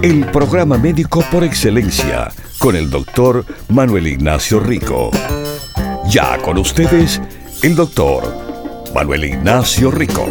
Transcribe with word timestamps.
El 0.00 0.26
programa 0.32 0.78
médico 0.78 1.22
por 1.30 1.44
excelencia 1.44 2.32
con 2.58 2.74
el 2.74 2.90
doctor 2.90 3.44
Manuel 3.68 4.06
Ignacio 4.06 4.58
Rico. 4.58 5.10
Ya 6.08 6.40
con 6.42 6.58
ustedes, 6.58 7.20
el 7.62 7.76
doctor 7.76 8.24
Manuel 8.94 9.24
Ignacio 9.24 9.90
Rico. 9.90 10.26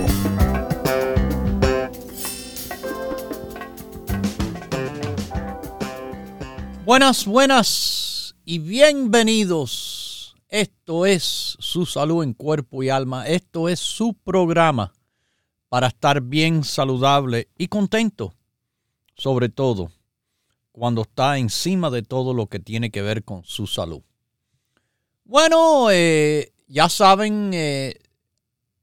Buenas, 6.83 7.25
buenas 7.25 8.35
y 8.43 8.59
bienvenidos. 8.59 10.35
Esto 10.49 11.05
es 11.05 11.55
su 11.59 11.85
salud 11.85 12.23
en 12.23 12.33
cuerpo 12.33 12.83
y 12.83 12.89
alma. 12.89 13.25
Esto 13.25 13.69
es 13.69 13.79
su 13.79 14.13
programa 14.13 14.91
para 15.69 15.87
estar 15.87 16.19
bien 16.19 16.65
saludable 16.65 17.47
y 17.57 17.69
contento, 17.69 18.33
sobre 19.21 19.49
todo 19.49 19.91
cuando 20.71 21.03
está 21.03 21.37
encima 21.37 21.91
de 21.91 22.01
todo 22.01 22.33
lo 22.33 22.47
que 22.47 22.57
tiene 22.57 22.89
que 22.89 23.03
ver 23.03 23.23
con 23.23 23.43
su 23.45 23.67
salud. 23.67 24.01
Bueno, 25.25 25.91
eh, 25.91 26.51
ya 26.67 26.89
saben, 26.89 27.51
eh, 27.53 27.99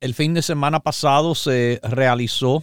el 0.00 0.14
fin 0.14 0.34
de 0.34 0.42
semana 0.42 0.78
pasado 0.78 1.34
se 1.34 1.80
realizó 1.82 2.62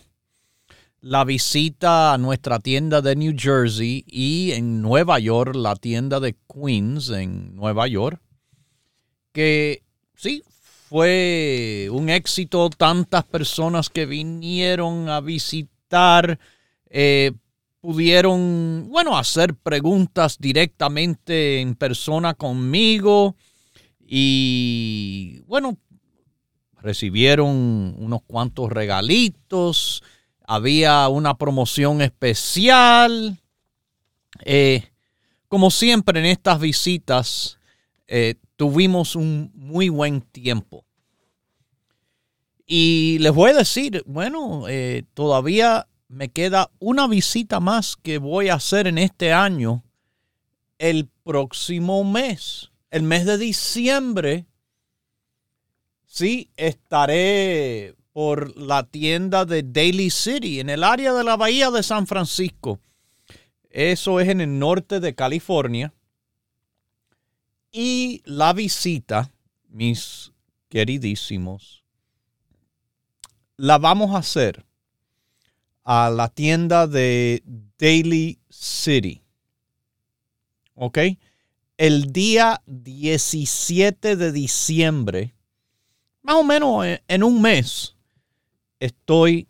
la 1.01 1.25
visita 1.25 2.13
a 2.13 2.17
nuestra 2.17 2.59
tienda 2.59 3.01
de 3.01 3.17
New 3.17 3.35
Jersey 3.37 4.05
y 4.07 4.53
en 4.53 4.81
Nueva 4.81 5.19
York, 5.19 5.53
la 5.53 5.75
tienda 5.75 6.21
de 6.21 6.33
Queens 6.47 7.09
en 7.09 7.57
Nueva 7.57 7.89
York, 7.89 8.21
que 9.33 9.83
sí, 10.15 10.43
fue 10.87 11.89
un 11.91 12.07
éxito, 12.07 12.69
tantas 12.69 13.25
personas 13.25 13.89
que 13.89 14.05
vinieron 14.05 15.09
a 15.09 15.19
visitar, 15.19 16.39
eh, 16.89 17.33
pudieron, 17.85 18.87
bueno, 18.89 19.15
hacer 19.15 19.53
preguntas 19.53 20.39
directamente 20.39 21.61
en 21.61 21.75
persona 21.75 22.33
conmigo 22.33 23.35
y, 23.99 25.41
bueno, 25.45 25.77
recibieron 26.81 27.95
unos 27.99 28.21
cuantos 28.25 28.71
regalitos, 28.71 30.01
había 30.47 31.07
una 31.09 31.37
promoción 31.37 32.01
especial. 32.01 33.39
Eh, 34.43 34.89
como 35.47 35.69
siempre 35.69 36.19
en 36.19 36.25
estas 36.25 36.59
visitas, 36.59 37.59
eh, 38.07 38.33
tuvimos 38.55 39.15
un 39.15 39.51
muy 39.53 39.89
buen 39.89 40.21
tiempo. 40.21 40.85
Y 42.65 43.19
les 43.19 43.31
voy 43.31 43.51
a 43.51 43.57
decir, 43.57 44.01
bueno, 44.07 44.67
eh, 44.67 45.03
todavía 45.13 45.87
me 46.07 46.29
queda 46.29 46.71
una 46.79 47.07
visita 47.07 47.59
más 47.59 47.95
que 47.95 48.17
voy 48.17 48.49
a 48.49 48.55
hacer 48.55 48.87
en 48.87 48.97
este 48.97 49.33
año 49.33 49.83
el 50.77 51.07
próximo 51.23 52.03
mes, 52.03 52.71
el 52.91 53.03
mes 53.03 53.25
de 53.25 53.37
diciembre. 53.37 54.45
Sí, 56.05 56.49
estaré 56.57 57.95
por 58.13 58.57
la 58.57 58.83
tienda 58.83 59.45
de 59.45 59.63
Daily 59.63 60.09
City 60.09 60.59
en 60.59 60.69
el 60.69 60.83
área 60.83 61.13
de 61.13 61.23
la 61.23 61.35
bahía 61.35 61.71
de 61.71 61.83
San 61.83 62.07
Francisco. 62.07 62.79
Eso 63.69 64.19
es 64.19 64.29
en 64.29 64.39
el 64.39 64.57
norte 64.57 64.99
de 64.99 65.15
California. 65.15 65.93
Y 67.71 68.21
la 68.23 68.53
visita, 68.53 69.33
mis 69.67 70.31
queridísimos, 70.69 71.83
la 73.57 73.77
vamos 73.77 74.15
a 74.15 74.19
hacer 74.19 74.64
a 75.85 76.09
la 76.09 76.29
tienda 76.29 76.87
de 76.87 77.43
Daily 77.77 78.39
City. 78.49 79.21
¿Ok? 80.73 80.97
El 81.77 82.11
día 82.11 82.61
17 82.65 84.15
de 84.15 84.31
diciembre, 84.31 85.35
más 86.23 86.35
o 86.37 86.43
menos 86.43 86.85
en 87.07 87.23
un 87.23 87.41
mes, 87.41 87.95
estoy 88.79 89.47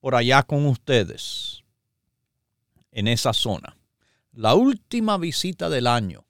por 0.00 0.14
allá 0.14 0.42
con 0.42 0.66
ustedes, 0.66 1.64
en 2.92 3.08
esa 3.08 3.32
zona. 3.32 3.76
La 4.32 4.54
última 4.54 5.16
visita 5.18 5.70
del 5.70 5.86
año. 5.86 6.24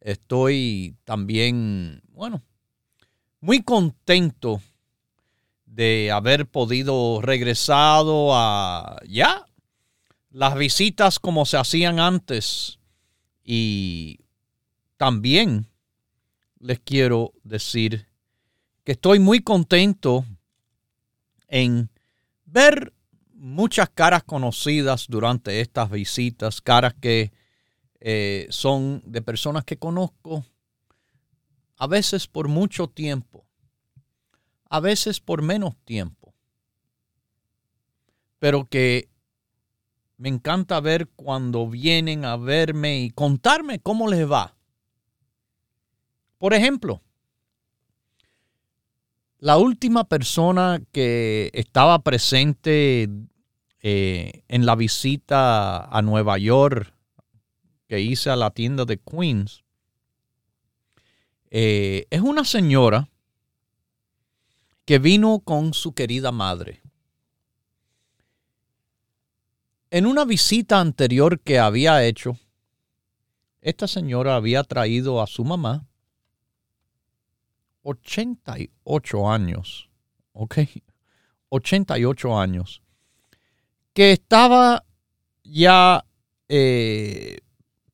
Estoy 0.00 0.96
también, 1.04 2.02
bueno, 2.08 2.42
muy 3.40 3.62
contento 3.62 4.60
de 5.80 6.10
haber 6.10 6.44
podido 6.44 7.22
regresado 7.22 8.36
a 8.36 9.00
ya 9.08 9.46
las 10.28 10.54
visitas 10.54 11.18
como 11.18 11.46
se 11.46 11.56
hacían 11.56 11.98
antes. 11.98 12.80
Y 13.42 14.18
también 14.98 15.70
les 16.58 16.80
quiero 16.80 17.32
decir 17.44 18.08
que 18.84 18.92
estoy 18.92 19.20
muy 19.20 19.40
contento 19.40 20.26
en 21.48 21.88
ver 22.44 22.92
muchas 23.32 23.88
caras 23.88 24.22
conocidas 24.24 25.06
durante 25.08 25.62
estas 25.62 25.90
visitas, 25.90 26.60
caras 26.60 26.92
que 27.00 27.32
eh, 28.00 28.46
son 28.50 29.02
de 29.06 29.22
personas 29.22 29.64
que 29.64 29.78
conozco 29.78 30.44
a 31.78 31.86
veces 31.86 32.26
por 32.26 32.48
mucho 32.48 32.86
tiempo 32.86 33.46
a 34.70 34.80
veces 34.80 35.20
por 35.20 35.42
menos 35.42 35.76
tiempo, 35.84 36.32
pero 38.38 38.64
que 38.64 39.10
me 40.16 40.28
encanta 40.28 40.80
ver 40.80 41.08
cuando 41.08 41.68
vienen 41.68 42.24
a 42.24 42.36
verme 42.36 43.00
y 43.00 43.10
contarme 43.10 43.80
cómo 43.80 44.08
les 44.08 44.30
va. 44.30 44.56
Por 46.38 46.54
ejemplo, 46.54 47.02
la 49.38 49.56
última 49.56 50.04
persona 50.04 50.80
que 50.92 51.50
estaba 51.52 51.98
presente 52.00 53.08
eh, 53.82 54.42
en 54.48 54.66
la 54.66 54.76
visita 54.76 55.84
a 55.84 56.02
Nueva 56.02 56.38
York 56.38 56.94
que 57.88 58.00
hice 58.00 58.30
a 58.30 58.36
la 58.36 58.50
tienda 58.50 58.84
de 58.84 58.98
Queens 58.98 59.64
eh, 61.50 62.06
es 62.10 62.20
una 62.20 62.44
señora 62.44 63.08
que 64.90 64.98
vino 64.98 65.38
con 65.38 65.72
su 65.72 65.92
querida 65.92 66.32
madre. 66.32 66.82
En 69.92 70.04
una 70.04 70.24
visita 70.24 70.80
anterior 70.80 71.38
que 71.38 71.60
había 71.60 72.04
hecho, 72.04 72.36
esta 73.60 73.86
señora 73.86 74.34
había 74.34 74.64
traído 74.64 75.22
a 75.22 75.28
su 75.28 75.44
mamá 75.44 75.86
88 77.82 79.30
años, 79.30 79.88
¿ok? 80.32 80.58
88 81.50 82.40
años, 82.40 82.82
que 83.92 84.10
estaba 84.10 84.84
ya 85.44 86.04
eh, 86.48 87.38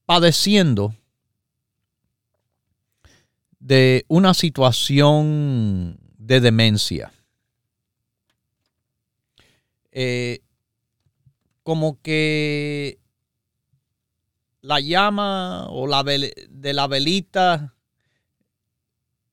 padeciendo 0.06 0.94
de 3.58 4.06
una 4.08 4.32
situación 4.32 6.05
de 6.26 6.40
demencia. 6.40 7.12
Eh, 9.92 10.40
como 11.62 12.00
que 12.02 12.98
la 14.60 14.80
llama 14.80 15.68
o 15.68 15.86
la 15.86 16.02
de 16.02 16.72
la 16.74 16.86
velita 16.88 17.74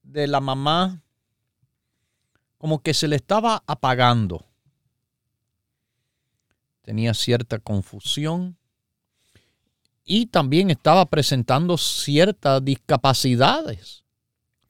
de 0.03 0.27
la 0.27 0.39
mamá 0.39 1.01
como 2.59 2.81
que 2.81 2.93
se 2.93 3.07
le 3.07 3.15
estaba 3.15 3.63
apagando. 3.65 4.45
Tenía 6.83 7.13
cierta 7.13 7.59
confusión 7.59 8.57
y 10.05 10.27
también 10.27 10.69
estaba 10.69 11.05
presentando 11.07 11.77
ciertas 11.77 12.63
discapacidades 12.63 14.03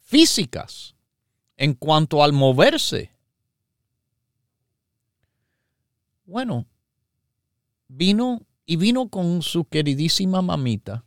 físicas 0.02 0.93
en 1.58 1.74
cuanto 1.74 2.24
al 2.24 2.34
moverse. 2.34 3.12
Bueno, 6.26 6.66
vino 7.88 8.46
y 8.66 8.78
vino 8.78 9.10
con 9.10 9.42
su 9.42 9.66
queridísima 9.66 10.42
mamita. 10.42 11.06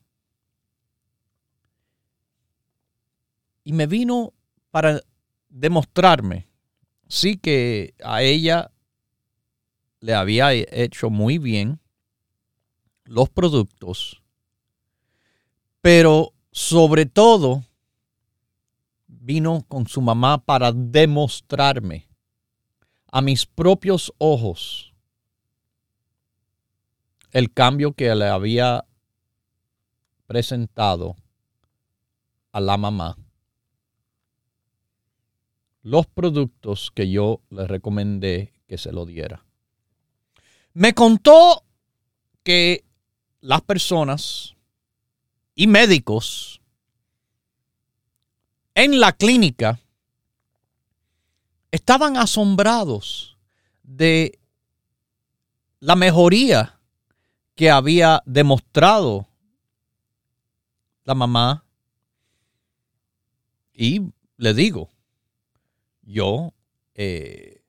Y 3.64 3.72
me 3.72 3.86
vino 3.86 4.32
para 4.70 5.02
demostrarme, 5.48 6.48
sí 7.08 7.38
que 7.38 7.94
a 8.04 8.22
ella 8.22 8.70
le 10.00 10.14
había 10.14 10.52
hecho 10.52 11.10
muy 11.10 11.38
bien 11.38 11.80
los 13.04 13.28
productos, 13.30 14.22
pero 15.80 16.32
sobre 16.52 17.06
todo 17.06 17.64
vino 19.26 19.64
con 19.66 19.88
su 19.88 20.00
mamá 20.00 20.38
para 20.38 20.70
demostrarme 20.72 22.08
a 23.10 23.20
mis 23.20 23.44
propios 23.44 24.14
ojos 24.18 24.94
el 27.32 27.52
cambio 27.52 27.92
que 27.92 28.14
le 28.14 28.28
había 28.28 28.86
presentado 30.28 31.16
a 32.52 32.60
la 32.60 32.76
mamá. 32.76 33.18
Los 35.82 36.06
productos 36.06 36.92
que 36.94 37.10
yo 37.10 37.40
le 37.50 37.66
recomendé 37.66 38.52
que 38.68 38.78
se 38.78 38.92
lo 38.92 39.06
diera. 39.06 39.44
Me 40.72 40.94
contó 40.94 41.64
que 42.44 42.84
las 43.40 43.60
personas 43.62 44.54
y 45.56 45.66
médicos 45.66 46.60
en 48.76 49.00
la 49.00 49.14
clínica 49.14 49.80
estaban 51.70 52.18
asombrados 52.18 53.38
de 53.82 54.38
la 55.80 55.96
mejoría 55.96 56.78
que 57.54 57.70
había 57.70 58.22
demostrado 58.26 59.26
la 61.04 61.14
mamá. 61.14 61.64
Y 63.72 64.02
le 64.36 64.52
digo, 64.52 64.90
yo, 66.02 66.52
eh, 66.94 67.62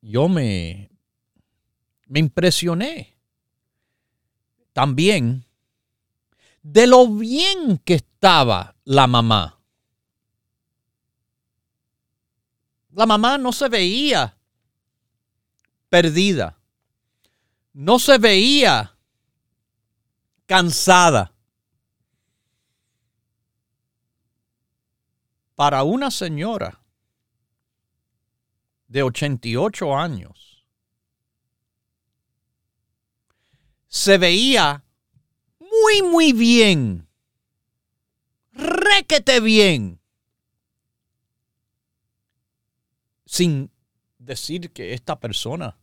yo 0.00 0.30
me, 0.30 0.90
me 2.06 2.20
impresioné 2.20 3.18
también 4.72 5.44
de 6.62 6.86
lo 6.86 7.06
bien 7.06 7.76
que 7.84 7.94
estaba 7.94 8.74
la 8.84 9.06
mamá. 9.06 9.57
La 12.98 13.06
mamá 13.06 13.38
no 13.38 13.52
se 13.52 13.68
veía 13.68 14.36
perdida, 15.88 16.58
no 17.72 17.96
se 18.00 18.18
veía 18.18 18.98
cansada. 20.46 21.32
Para 25.54 25.84
una 25.84 26.10
señora 26.10 26.82
de 28.88 29.04
88 29.04 29.96
años, 29.96 30.66
se 33.86 34.18
veía 34.18 34.82
muy, 35.60 36.02
muy 36.02 36.32
bien. 36.32 37.08
Requete 38.54 39.38
bien. 39.38 39.97
Sin 43.28 43.70
decir 44.16 44.70
que 44.70 44.94
esta 44.94 45.20
persona, 45.20 45.76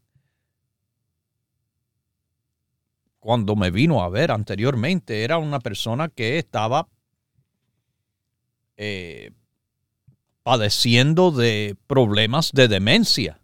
cuando 3.20 3.56
me 3.56 3.70
vino 3.70 4.02
a 4.02 4.10
ver 4.10 4.32
anteriormente, 4.32 5.24
era 5.24 5.38
una 5.38 5.60
persona 5.60 6.10
que 6.10 6.40
estaba 6.40 6.88
eh, 8.78 9.32
padeciendo 10.42 11.30
de 11.30 11.78
problemas 11.86 12.52
de 12.52 12.68
demencia, 12.68 13.40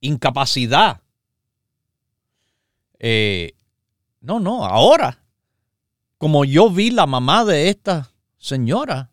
incapacidad. 0.00 1.02
Eh, 3.00 3.52
no, 4.22 4.40
no, 4.40 4.64
ahora, 4.64 5.22
como 6.16 6.46
yo 6.46 6.70
vi 6.70 6.90
la 6.90 7.04
mamá 7.04 7.44
de 7.44 7.68
esta 7.68 8.10
señora, 8.38 9.10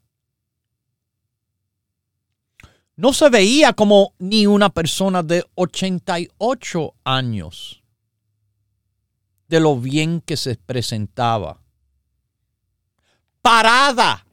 no 3.01 3.13
se 3.13 3.31
veía 3.31 3.73
como 3.73 4.13
ni 4.19 4.45
una 4.45 4.69
persona 4.69 5.23
de 5.23 5.43
88 5.55 6.93
años, 7.03 7.81
de 9.47 9.59
lo 9.59 9.75
bien 9.79 10.21
que 10.21 10.37
se 10.37 10.55
presentaba. 10.55 11.63
Parada, 13.41 14.23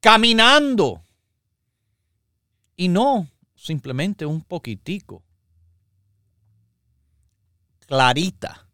caminando, 0.00 1.04
y 2.74 2.88
no 2.88 3.28
simplemente 3.54 4.26
un 4.26 4.42
poquitico. 4.42 5.22
Clarita. 7.86 8.66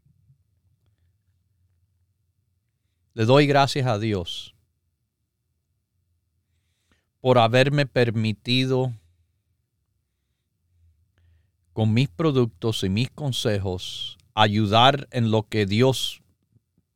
Le 3.12 3.26
doy 3.26 3.46
gracias 3.46 3.86
a 3.86 3.98
Dios 3.98 4.51
por 7.22 7.38
haberme 7.38 7.86
permitido 7.86 8.92
con 11.72 11.94
mis 11.94 12.08
productos 12.08 12.82
y 12.82 12.88
mis 12.88 13.10
consejos 13.10 14.18
ayudar 14.34 15.06
en 15.12 15.30
lo 15.30 15.44
que 15.44 15.64
Dios 15.64 16.20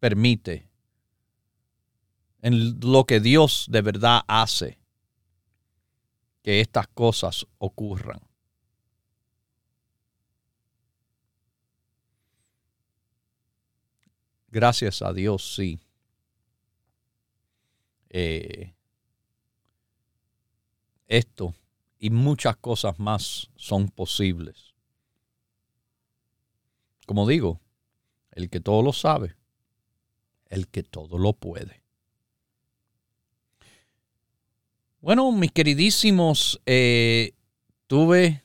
permite, 0.00 0.68
en 2.42 2.80
lo 2.80 3.04
que 3.04 3.20
Dios 3.20 3.66
de 3.70 3.82
verdad 3.82 4.22
hace 4.26 4.80
que 6.42 6.60
estas 6.60 6.88
cosas 6.88 7.46
ocurran. 7.58 8.20
Gracias 14.48 15.02
a 15.02 15.12
Dios, 15.12 15.54
sí. 15.54 15.78
Eh, 18.08 18.75
esto 21.06 21.54
y 21.98 22.10
muchas 22.10 22.56
cosas 22.56 22.98
más 22.98 23.50
son 23.56 23.88
posibles. 23.88 24.74
Como 27.06 27.26
digo, 27.26 27.60
el 28.32 28.50
que 28.50 28.60
todo 28.60 28.82
lo 28.82 28.92
sabe, 28.92 29.36
el 30.48 30.68
que 30.68 30.82
todo 30.82 31.18
lo 31.18 31.32
puede. 31.32 31.82
Bueno, 35.00 35.30
mis 35.30 35.52
queridísimos, 35.52 36.60
eh, 36.66 37.32
tuve 37.86 38.42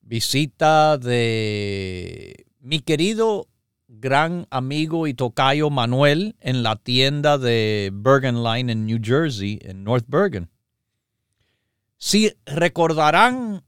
visita 0.00 0.98
de 0.98 2.46
mi 2.60 2.80
querido 2.80 3.48
gran 4.00 4.46
amigo 4.50 5.06
y 5.06 5.14
tocayo 5.14 5.68
Manuel 5.68 6.34
en 6.40 6.62
la 6.62 6.76
tienda 6.76 7.36
de 7.36 7.90
Bergen 7.92 8.42
Line 8.42 8.72
en 8.72 8.86
New 8.86 8.98
Jersey, 9.02 9.58
en 9.62 9.84
North 9.84 10.06
Bergen. 10.08 10.48
Si 11.98 12.32
recordarán 12.46 13.62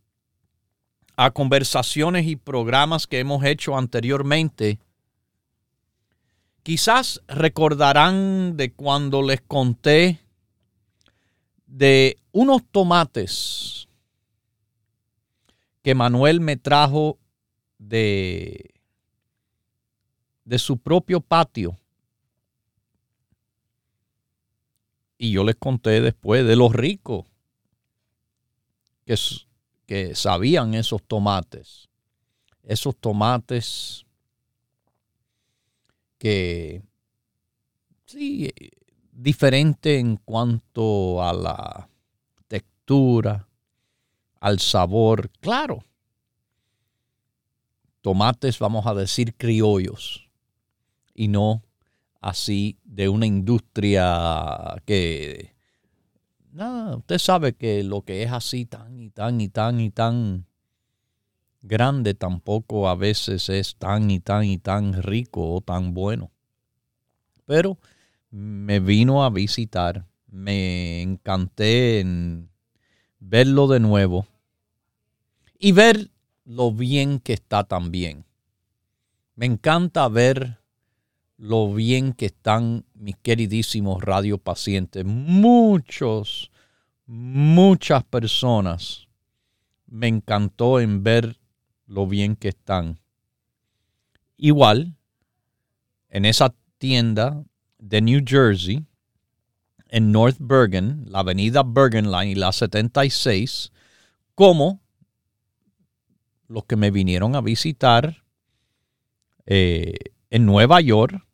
a 1.16 1.30
conversaciones 1.30 2.26
y 2.26 2.36
programas 2.36 3.06
que 3.06 3.20
hemos 3.20 3.44
hecho 3.44 3.76
anteriormente, 3.76 4.78
quizás 6.62 7.20
recordarán 7.28 8.56
de 8.56 8.72
cuando 8.72 9.22
les 9.22 9.42
conté 9.42 10.20
de 11.66 12.16
unos 12.32 12.62
tomates 12.70 13.88
que 15.82 15.94
Manuel 15.94 16.40
me 16.40 16.56
trajo 16.56 17.18
de 17.78 18.73
de 20.44 20.58
su 20.58 20.78
propio 20.78 21.20
patio. 21.20 21.78
Y 25.16 25.32
yo 25.32 25.44
les 25.44 25.56
conté 25.56 26.00
después 26.00 26.46
de 26.46 26.56
los 26.56 26.72
ricos 26.72 27.24
que, 29.06 29.16
que 29.86 30.14
sabían 30.14 30.74
esos 30.74 31.02
tomates. 31.02 31.88
Esos 32.62 32.96
tomates 32.96 34.06
que, 36.18 36.82
sí, 38.06 38.50
diferente 39.12 39.98
en 39.98 40.16
cuanto 40.16 41.22
a 41.22 41.32
la 41.32 41.88
textura, 42.48 43.46
al 44.40 44.58
sabor, 44.60 45.30
claro. 45.40 45.84
Tomates, 48.00 48.58
vamos 48.58 48.86
a 48.86 48.94
decir, 48.94 49.34
criollos 49.34 50.23
y 51.14 51.28
no 51.28 51.62
así 52.20 52.78
de 52.84 53.08
una 53.08 53.26
industria 53.26 54.82
que, 54.84 55.54
nada, 56.52 56.96
usted 56.96 57.18
sabe 57.18 57.54
que 57.54 57.84
lo 57.84 58.02
que 58.02 58.22
es 58.22 58.32
así 58.32 58.64
tan 58.64 59.00
y 59.00 59.10
tan 59.10 59.40
y 59.40 59.48
tan 59.48 59.80
y 59.80 59.90
tan 59.90 60.46
grande 61.62 62.14
tampoco 62.14 62.88
a 62.88 62.94
veces 62.94 63.48
es 63.48 63.76
tan 63.76 64.10
y 64.10 64.20
tan 64.20 64.44
y 64.44 64.58
tan 64.58 65.02
rico 65.02 65.54
o 65.54 65.60
tan 65.60 65.94
bueno. 65.94 66.30
Pero 67.46 67.78
me 68.30 68.80
vino 68.80 69.24
a 69.24 69.30
visitar. 69.30 70.06
Me 70.26 71.02
encanté 71.02 72.00
en 72.00 72.48
verlo 73.20 73.68
de 73.68 73.80
nuevo 73.80 74.26
y 75.58 75.72
ver 75.72 76.10
lo 76.44 76.72
bien 76.72 77.20
que 77.20 77.34
está 77.34 77.64
también. 77.64 78.24
Me 79.36 79.46
encanta 79.46 80.08
ver 80.08 80.58
lo 81.36 81.72
bien 81.72 82.12
que 82.12 82.26
están 82.26 82.84
mis 82.94 83.16
queridísimos 83.16 84.02
radiopacientes. 84.02 85.04
Muchos, 85.04 86.50
muchas 87.06 88.04
personas. 88.04 89.08
Me 89.86 90.08
encantó 90.08 90.80
en 90.80 91.02
ver 91.02 91.38
lo 91.86 92.06
bien 92.06 92.36
que 92.36 92.48
están. 92.48 92.98
Igual, 94.36 94.96
en 96.08 96.24
esa 96.24 96.54
tienda 96.78 97.44
de 97.78 98.00
New 98.00 98.22
Jersey, 98.26 98.84
en 99.88 100.10
North 100.10 100.36
Bergen, 100.40 101.04
la 101.08 101.20
avenida 101.20 101.62
Bergen 101.64 102.10
Line 102.10 102.32
y 102.32 102.34
la 102.34 102.52
76, 102.52 103.72
como 104.34 104.80
los 106.48 106.64
que 106.64 106.76
me 106.76 106.90
vinieron 106.90 107.36
a 107.36 107.40
visitar 107.40 108.24
eh, 109.46 109.94
en 110.34 110.46
Nueva 110.46 110.80
York, 110.80 111.24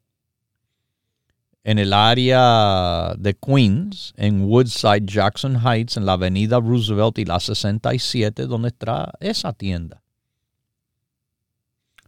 en 1.64 1.78
el 1.78 1.94
área 1.94 3.14
de 3.16 3.32
Queens, 3.32 4.12
en 4.18 4.42
Woodside, 4.42 5.06
Jackson 5.06 5.56
Heights, 5.56 5.96
en 5.96 6.04
la 6.04 6.12
avenida 6.12 6.60
Roosevelt 6.60 7.16
y 7.16 7.24
la 7.24 7.40
67, 7.40 8.46
donde 8.46 8.68
está 8.68 9.10
esa 9.20 9.54
tienda. 9.54 10.02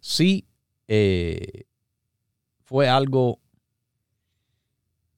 Sí, 0.02 0.44
eh, 0.86 1.64
fue 2.62 2.90
algo 2.90 3.40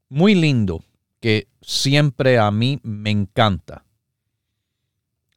muy 0.09 0.37
lindo 0.37 0.85
que 1.19 1.49
siempre 1.61 2.39
a 2.39 2.53
mí 2.53 2.79
me 2.85 3.11
encanta. 3.11 3.85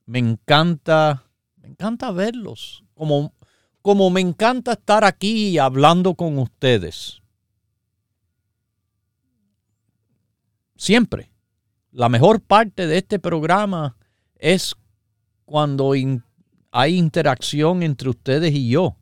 Me 0.06 0.20
encanta, 0.20 1.24
me 1.56 1.70
encanta 1.70 2.12
verlos, 2.12 2.84
como, 2.94 3.34
como 3.88 4.10
me 4.10 4.20
encanta 4.20 4.74
estar 4.74 5.06
aquí 5.06 5.58
hablando 5.58 6.14
con 6.16 6.40
ustedes. 6.40 7.22
Siempre. 10.76 11.32
La 11.94 12.10
mejor 12.10 12.42
parte 12.42 12.86
de 12.86 12.98
este 12.98 13.18
programa 13.18 13.96
es 14.36 14.76
cuando 15.46 15.94
hay 15.94 16.98
interacción 16.98 17.82
entre 17.82 18.10
ustedes 18.10 18.54
y 18.54 18.68
yo. 18.68 18.98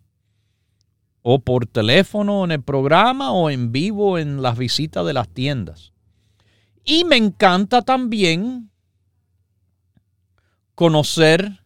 O 1.24 1.40
por 1.40 1.66
teléfono 1.66 2.46
en 2.46 2.52
el 2.52 2.62
programa 2.62 3.32
o 3.32 3.50
en 3.50 3.72
vivo 3.72 4.20
en 4.20 4.44
las 4.44 4.56
visitas 4.56 5.04
de 5.04 5.14
las 5.14 5.28
tiendas. 5.30 5.94
Y 6.84 7.06
me 7.06 7.18
encanta 7.18 7.82
también 7.82 8.70
conocer 10.76 11.64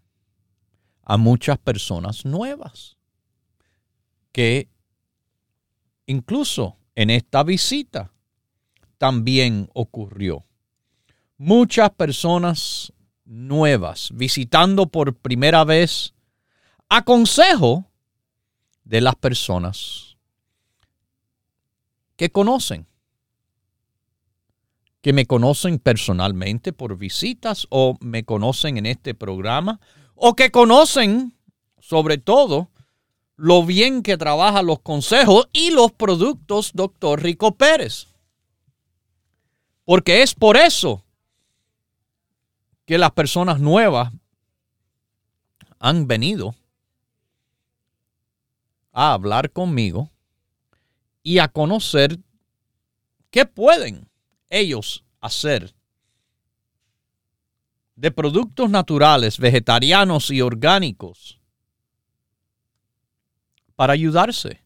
a 1.03 1.17
muchas 1.17 1.57
personas 1.57 2.23
nuevas 2.23 2.95
que 4.39 4.69
incluso 6.05 6.77
en 6.95 7.09
esta 7.09 7.43
visita 7.43 8.13
también 8.97 9.69
ocurrió. 9.73 10.45
Muchas 11.37 11.89
personas 11.89 12.93
nuevas 13.25 14.11
visitando 14.13 14.85
por 14.85 15.13
primera 15.13 15.65
vez 15.65 16.13
a 16.87 17.03
consejo 17.03 17.91
de 18.85 19.01
las 19.01 19.17
personas 19.17 20.15
que 22.15 22.29
conocen, 22.29 22.87
que 25.01 25.11
me 25.11 25.25
conocen 25.25 25.79
personalmente 25.79 26.71
por 26.71 26.97
visitas 26.97 27.67
o 27.71 27.97
me 27.99 28.23
conocen 28.23 28.77
en 28.77 28.85
este 28.85 29.13
programa 29.15 29.81
o 30.15 30.33
que 30.33 30.49
conocen 30.49 31.37
sobre 31.81 32.17
todo 32.19 32.69
lo 33.39 33.65
bien 33.65 34.03
que 34.03 34.17
trabajan 34.17 34.65
los 34.65 34.81
consejos 34.81 35.47
y 35.53 35.71
los 35.71 35.93
productos 35.93 36.71
doctor 36.73 37.23
Rico 37.23 37.55
Pérez. 37.55 38.07
Porque 39.85 40.21
es 40.21 40.35
por 40.35 40.57
eso 40.57 41.05
que 42.85 42.97
las 42.97 43.11
personas 43.11 43.61
nuevas 43.61 44.11
han 45.79 46.05
venido 46.05 46.53
a 48.91 49.13
hablar 49.13 49.51
conmigo 49.51 50.09
y 51.23 51.39
a 51.39 51.47
conocer 51.47 52.19
qué 53.29 53.45
pueden 53.45 54.09
ellos 54.49 55.05
hacer 55.21 55.73
de 57.95 58.11
productos 58.11 58.69
naturales, 58.69 59.37
vegetarianos 59.37 60.29
y 60.29 60.41
orgánicos 60.41 61.38
para 63.79 63.93
ayudarse 63.93 64.61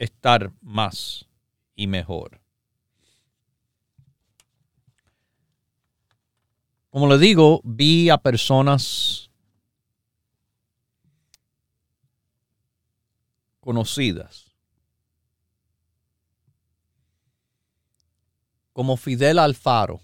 a 0.00 0.04
estar 0.04 0.50
más 0.62 1.28
y 1.74 1.86
mejor. 1.86 2.40
Como 6.88 7.08
le 7.08 7.18
digo, 7.18 7.60
vi 7.62 8.08
a 8.08 8.16
personas 8.16 9.30
conocidas. 13.60 14.46
Como 18.72 18.96
Fidel 18.96 19.38
Alfaro 19.38 20.00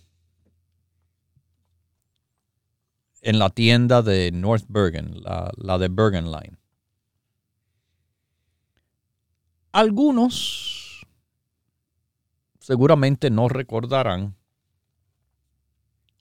en 3.23 3.39
la 3.39 3.49
tienda 3.49 4.03
de 4.03 4.31
North 4.33 4.67
Bergen, 4.69 5.23
la, 5.23 5.51
la 5.57 5.79
de 5.79 5.89
Bergen 5.89 6.31
Line. 6.31 6.62
Algunos 9.73 11.07
seguramente 12.61 13.31
no 13.31 13.49
recordarán 13.49 14.37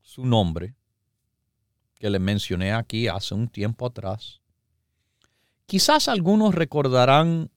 su 0.01 0.25
nombre, 0.25 0.75
que 1.95 2.09
le 2.09 2.19
mencioné 2.19 2.73
aquí 2.73 3.07
hace 3.07 3.35
un 3.35 3.47
tiempo 3.47 3.85
atrás. 3.85 4.41
Quizás 5.65 6.07
algunos 6.07 6.55
recordarán 6.55 7.51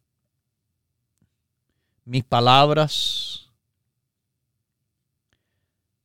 mis 2.05 2.25
palabras 2.25 3.53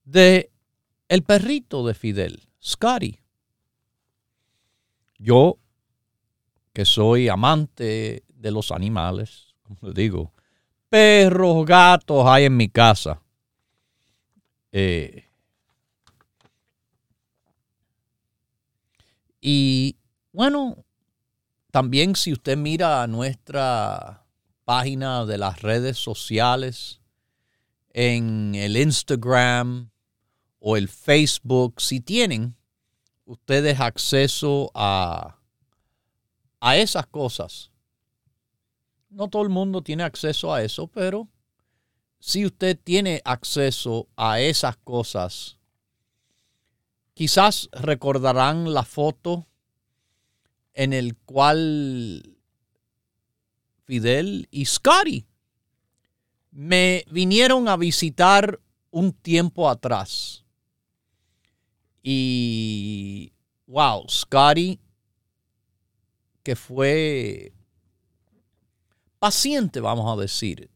de 0.05 0.51
el 1.08 1.24
perrito 1.24 1.86
de 1.86 1.93
Fidel, 1.96 2.48
Scotty. 2.63 3.19
Yo, 5.17 5.58
que 6.74 6.86
soy 6.86 7.27
amante 7.27 8.24
de 8.29 8.51
los 8.51 8.72
animales, 8.72 9.49
como 9.70 9.94
digo, 9.94 10.34
perros, 10.90 11.66
gatos 11.66 12.26
hay 12.28 12.46
en 12.46 12.58
mi 12.58 12.70
casa. 12.70 13.22
Eh, 14.72 15.30
Y 19.42 19.98
bueno, 20.34 20.86
también 21.72 22.16
si 22.16 22.34
usted 22.34 22.58
mira 22.58 23.06
nuestra 23.08 24.26
página 24.66 25.26
de 25.26 25.38
las 25.38 25.62
redes 25.62 25.98
sociales, 25.98 27.02
en 27.92 28.54
el 28.56 28.78
Instagram 28.78 29.90
o 30.60 30.78
el 30.78 30.90
Facebook, 30.90 31.82
si 31.82 32.02
tienen 32.02 32.56
ustedes 33.26 33.80
acceso 33.80 34.72
a, 34.76 35.40
a 36.60 36.78
esas 36.78 37.08
cosas. 37.08 37.69
No 39.10 39.28
todo 39.28 39.44
el 39.44 39.50
mundo 39.50 39.82
tiene 39.82 40.04
acceso 40.04 40.54
a 40.54 40.63
eso, 40.63 40.88
pero 40.88 41.28
si 42.20 42.46
usted 42.46 42.78
tiene 42.84 43.22
acceso 43.25 44.08
a 44.16 44.39
esas 44.39 44.78
cosas, 44.78 45.60
Quizás 47.20 47.68
recordarán 47.74 48.74
la 48.74 48.86
foto 48.86 49.46
en 50.74 50.94
el 50.94 51.18
cual 51.18 52.38
Fidel 53.84 54.48
y 54.51 54.63
Scotty 54.63 55.28
me 56.51 57.04
vinieron 57.12 57.68
a 57.68 57.75
visitar 57.75 58.62
un 58.89 59.12
tiempo 59.12 59.70
atrás. 59.70 60.46
Y 62.01 63.34
wow, 63.68 64.06
Scotty, 64.08 64.80
que 66.42 66.56
fue 66.56 67.51
paciente, 69.20 69.82
vamos 69.82 70.12
a 70.12 70.20
decir, 70.20 70.72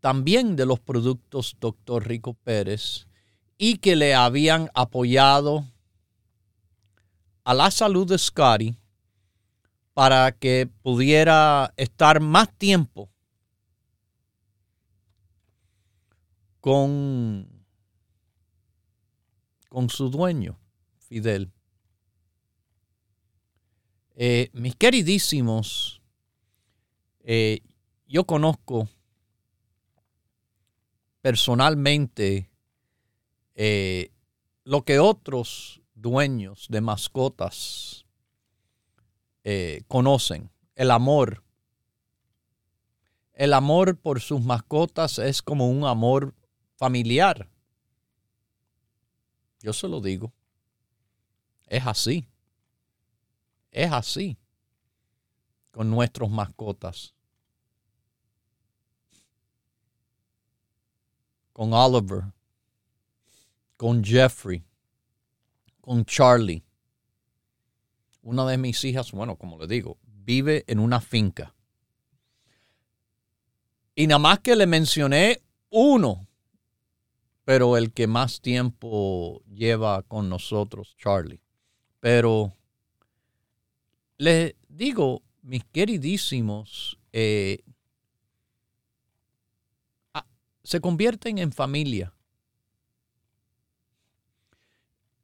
también 0.00 0.56
de 0.56 0.66
los 0.66 0.80
productos 0.80 1.56
Dr. 1.60 2.06
Rico 2.06 2.34
Pérez 2.34 3.06
y 3.56 3.76
que 3.76 3.94
le 3.94 4.14
habían 4.14 4.70
apoyado 4.74 5.64
a 7.44 7.54
la 7.54 7.70
salud 7.70 8.08
de 8.08 8.18
Scotty 8.18 8.76
para 9.94 10.32
que 10.32 10.68
pudiera 10.82 11.72
estar 11.76 12.20
más 12.20 12.52
tiempo 12.56 13.10
con, 16.60 17.48
con 19.68 19.90
su 19.90 20.08
dueño, 20.08 20.58
Fidel. 20.98 21.52
Eh, 24.14 24.50
mis 24.52 24.76
queridísimos, 24.76 26.01
eh, 27.24 27.60
yo 28.08 28.24
conozco 28.24 28.88
personalmente 31.20 32.50
eh, 33.54 34.10
lo 34.64 34.84
que 34.84 34.98
otros 34.98 35.80
dueños 35.94 36.66
de 36.68 36.80
mascotas 36.80 38.04
conocen, 39.88 40.50
el 40.76 40.92
amor. 40.92 41.42
El 43.32 43.54
amor 43.54 43.98
por 43.98 44.20
sus 44.20 44.40
mascotas 44.40 45.18
es 45.18 45.42
como 45.42 45.68
un 45.68 45.84
amor 45.84 46.34
familiar. 46.76 47.48
Yo 49.60 49.72
se 49.72 49.88
lo 49.88 50.00
digo. 50.00 50.32
Es 51.66 51.84
así. 51.86 52.28
Es 53.72 53.90
así 53.90 54.38
con 55.72 55.90
nuestros 55.90 56.30
mascotas. 56.30 57.14
Con 61.52 61.72
Oliver, 61.72 62.32
con 63.76 64.04
Jeffrey, 64.04 64.64
con 65.80 66.04
Charlie. 66.04 66.62
Una 68.22 68.46
de 68.46 68.56
mis 68.56 68.84
hijas, 68.84 69.10
bueno, 69.10 69.36
como 69.36 69.58
le 69.58 69.66
digo, 69.66 69.98
vive 70.04 70.64
en 70.68 70.78
una 70.78 71.00
finca. 71.00 71.54
Y 73.94 74.06
nada 74.06 74.20
más 74.20 74.38
que 74.38 74.54
le 74.54 74.66
mencioné 74.66 75.42
uno, 75.68 76.26
pero 77.44 77.76
el 77.76 77.92
que 77.92 78.06
más 78.06 78.40
tiempo 78.40 79.42
lleva 79.46 80.02
con 80.02 80.28
nosotros, 80.28 80.96
Charlie. 80.96 81.42
Pero 82.00 82.52
les 84.16 84.54
digo, 84.68 85.22
mis 85.42 85.64
queridísimos, 85.64 86.98
eh, 87.12 87.62
se 90.62 90.80
convierten 90.80 91.38
en 91.38 91.52
familia. 91.52 92.14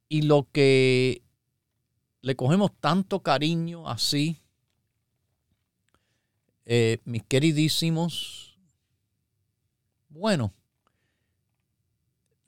Y 0.08 0.22
lo 0.22 0.48
que 0.50 1.22
le 2.22 2.34
cogemos 2.34 2.72
tanto 2.80 3.22
cariño 3.22 3.88
así, 3.88 4.40
eh, 6.66 6.98
mis 7.04 7.22
queridísimos, 7.22 8.58
bueno, 10.08 10.52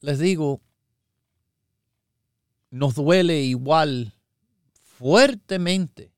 les 0.00 0.18
digo, 0.18 0.60
nos 2.70 2.94
duele 2.94 3.42
igual 3.42 4.14
fuertemente 4.98 6.10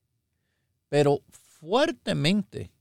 pero 0.93 1.23
fuertemente 1.63 2.73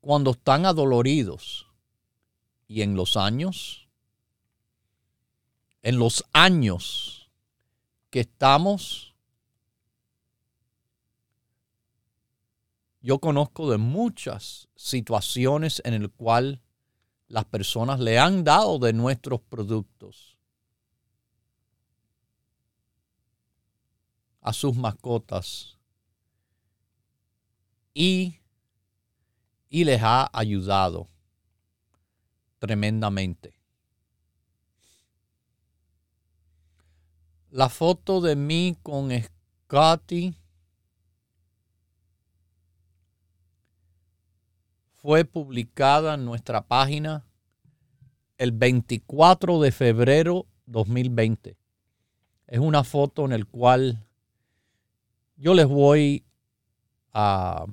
cuando 0.00 0.30
están 0.30 0.64
adoloridos. 0.64 1.66
Y 2.66 2.80
en 2.80 2.96
los 2.96 3.18
años, 3.18 3.88
en 5.82 5.98
los 5.98 6.24
años 6.32 7.30
que 8.08 8.20
estamos, 8.20 9.14
yo 13.02 13.18
conozco 13.18 13.70
de 13.70 13.76
muchas 13.76 14.68
situaciones 14.74 15.82
en 15.84 15.92
el 15.94 16.10
cual 16.10 16.62
las 17.26 17.44
personas 17.44 18.00
le 18.00 18.18
han 18.18 18.42
dado 18.42 18.78
de 18.78 18.94
nuestros 18.94 19.40
productos 19.42 20.38
a 24.40 24.54
sus 24.54 24.74
mascotas 24.76 25.77
y, 27.94 28.38
les 29.70 30.02
ha 30.02 30.30
ayudado 30.32 31.08
tremendamente. 32.58 33.54
La 37.50 37.68
foto 37.68 38.20
de 38.20 38.36
mí 38.36 38.76
con 38.82 39.10
Scotty 39.10 40.34
fue 44.92 45.24
publicada 45.24 46.14
en 46.14 46.24
nuestra 46.24 46.66
página 46.66 47.24
el 48.36 48.52
24 48.52 49.60
de 49.60 49.72
febrero 49.72 50.46
2020. 50.66 51.56
Es 52.46 52.58
una 52.58 52.84
foto 52.84 53.24
en 53.24 53.30
la 53.38 53.44
cual 53.44 54.06
yo 55.36 55.54
les 55.54 55.66
voy 55.66 56.24
a 57.12 57.66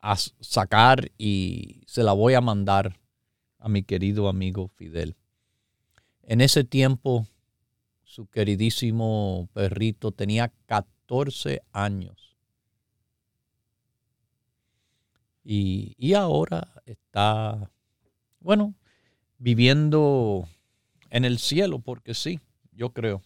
a 0.00 0.16
sacar 0.16 1.10
y 1.18 1.82
se 1.86 2.02
la 2.02 2.12
voy 2.12 2.34
a 2.34 2.40
mandar 2.40 2.98
a 3.58 3.68
mi 3.68 3.82
querido 3.82 4.28
amigo 4.28 4.68
Fidel. 4.68 5.16
En 6.22 6.40
ese 6.40 6.64
tiempo, 6.64 7.26
su 8.04 8.26
queridísimo 8.26 9.48
perrito 9.52 10.12
tenía 10.12 10.52
14 10.66 11.62
años. 11.72 12.36
Y, 15.44 15.94
y 15.98 16.14
ahora 16.14 16.68
está, 16.86 17.70
bueno, 18.40 18.74
viviendo 19.38 20.48
en 21.10 21.24
el 21.24 21.38
cielo, 21.38 21.78
porque 21.78 22.14
sí, 22.14 22.40
yo 22.72 22.92
creo 22.92 23.22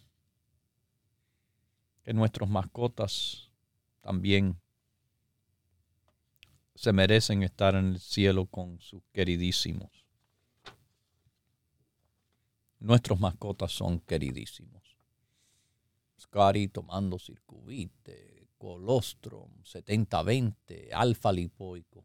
que 2.02 2.12
nuestros 2.12 2.48
mascotas 2.48 3.50
también 4.00 4.60
se 6.80 6.94
merecen 6.94 7.42
estar 7.42 7.74
en 7.74 7.88
el 7.88 8.00
cielo 8.00 8.46
con 8.46 8.80
sus 8.80 9.02
queridísimos. 9.12 9.90
Nuestros 12.78 13.20
mascotas 13.20 13.70
son 13.70 14.00
queridísimos. 14.00 14.96
Scotty 16.18 16.68
tomando 16.68 17.18
circuvite, 17.18 18.48
colostrum, 18.56 19.50
70-20, 19.62 20.88
alfa 20.94 21.30
lipoico. 21.32 22.02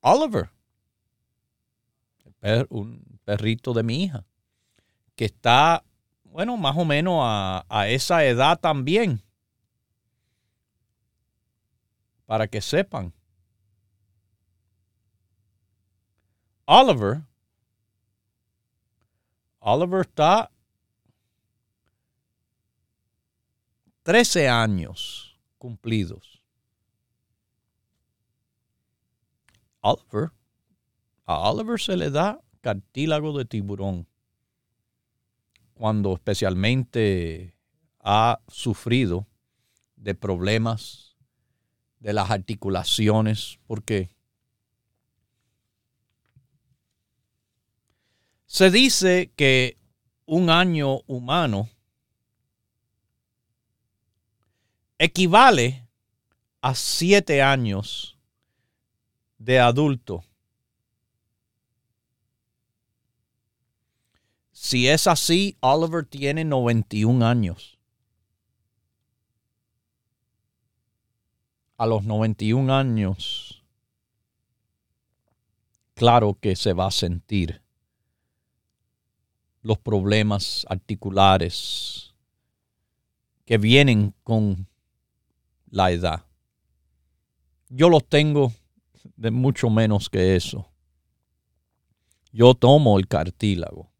Oliver, 0.00 0.50
un 2.70 3.20
perrito 3.24 3.72
de 3.72 3.84
mi 3.84 4.02
hija, 4.02 4.26
que 5.14 5.26
está, 5.26 5.84
bueno, 6.24 6.56
más 6.56 6.76
o 6.76 6.84
menos 6.84 7.20
a, 7.22 7.64
a 7.68 7.88
esa 7.88 8.24
edad 8.24 8.58
también 8.58 9.22
para 12.26 12.48
que 12.48 12.60
sepan. 12.60 13.12
Oliver, 16.66 17.22
Oliver 19.60 20.00
está 20.00 20.50
13 24.02 24.48
años 24.48 25.38
cumplidos. 25.58 26.42
Oliver, 29.80 30.32
a 31.24 31.50
Oliver 31.50 31.80
se 31.80 31.96
le 31.96 32.10
da 32.10 32.40
cartílago 32.60 33.38
de 33.38 33.44
tiburón 33.44 34.08
cuando 35.74 36.14
especialmente 36.14 37.56
ha 38.00 38.40
sufrido 38.48 39.28
de 39.94 40.14
problemas 40.16 41.05
de 42.00 42.12
las 42.12 42.30
articulaciones, 42.30 43.58
porque 43.66 44.10
se 48.46 48.70
dice 48.70 49.32
que 49.36 49.76
un 50.24 50.50
año 50.50 51.00
humano 51.06 51.68
equivale 54.98 55.86
a 56.62 56.74
siete 56.74 57.42
años 57.42 58.16
de 59.38 59.60
adulto. 59.60 60.24
Si 64.52 64.88
es 64.88 65.06
así, 65.06 65.56
Oliver 65.60 66.04
tiene 66.04 66.44
91 66.44 67.24
años. 67.24 67.75
A 71.76 71.86
los 71.86 72.04
91 72.04 72.74
años, 72.74 73.62
claro 75.94 76.38
que 76.40 76.56
se 76.56 76.72
va 76.72 76.86
a 76.86 76.90
sentir 76.90 77.62
los 79.62 79.78
problemas 79.78 80.64
articulares 80.68 82.14
que 83.44 83.58
vienen 83.58 84.14
con 84.22 84.68
la 85.70 85.90
edad. 85.90 86.24
Yo 87.68 87.88
los 87.88 88.04
tengo 88.06 88.52
de 89.16 89.30
mucho 89.30 89.70
menos 89.70 90.08
que 90.08 90.36
eso. 90.36 90.68
Yo 92.32 92.54
tomo 92.54 92.98
el 92.98 93.08
cartílago. 93.08 93.90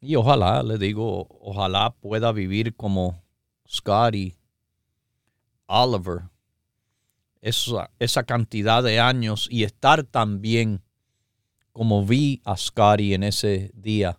Y 0.00 0.16
ojalá, 0.16 0.62
le 0.62 0.78
digo, 0.78 1.28
ojalá 1.40 1.94
pueda 2.00 2.32
vivir 2.32 2.74
como 2.74 3.22
Scotty 3.68 4.36
Oliver 5.66 6.22
esa, 7.40 7.90
esa 7.98 8.22
cantidad 8.22 8.82
de 8.82 9.00
años 9.00 9.48
y 9.50 9.64
estar 9.64 10.04
tan 10.04 10.40
bien 10.40 10.82
como 11.72 12.04
vi 12.04 12.40
a 12.44 12.56
Scotty 12.56 13.14
en 13.14 13.24
ese 13.24 13.70
día, 13.74 14.18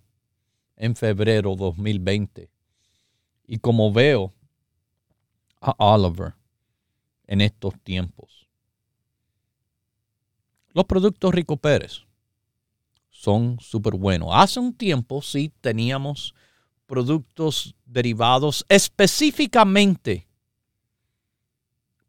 en 0.75 0.95
febrero 0.95 1.56
2020. 1.56 2.49
Y 3.45 3.58
como 3.60 3.91
veo 3.91 4.34
a 5.62 5.71
Oliver 5.77 6.34
en 7.27 7.41
estos 7.41 7.73
tiempos. 7.84 8.47
Los 10.73 10.86
productos 10.86 11.34
Rico 11.34 11.56
Pérez 11.58 12.01
son 13.10 13.58
súper 13.60 13.95
buenos. 13.95 14.29
Hace 14.34 14.60
un 14.60 14.73
tiempo 14.73 15.21
sí 15.21 15.51
teníamos 15.62 16.34
productos 16.88 17.75
derivados 17.86 18.65
específicamente 18.67 20.27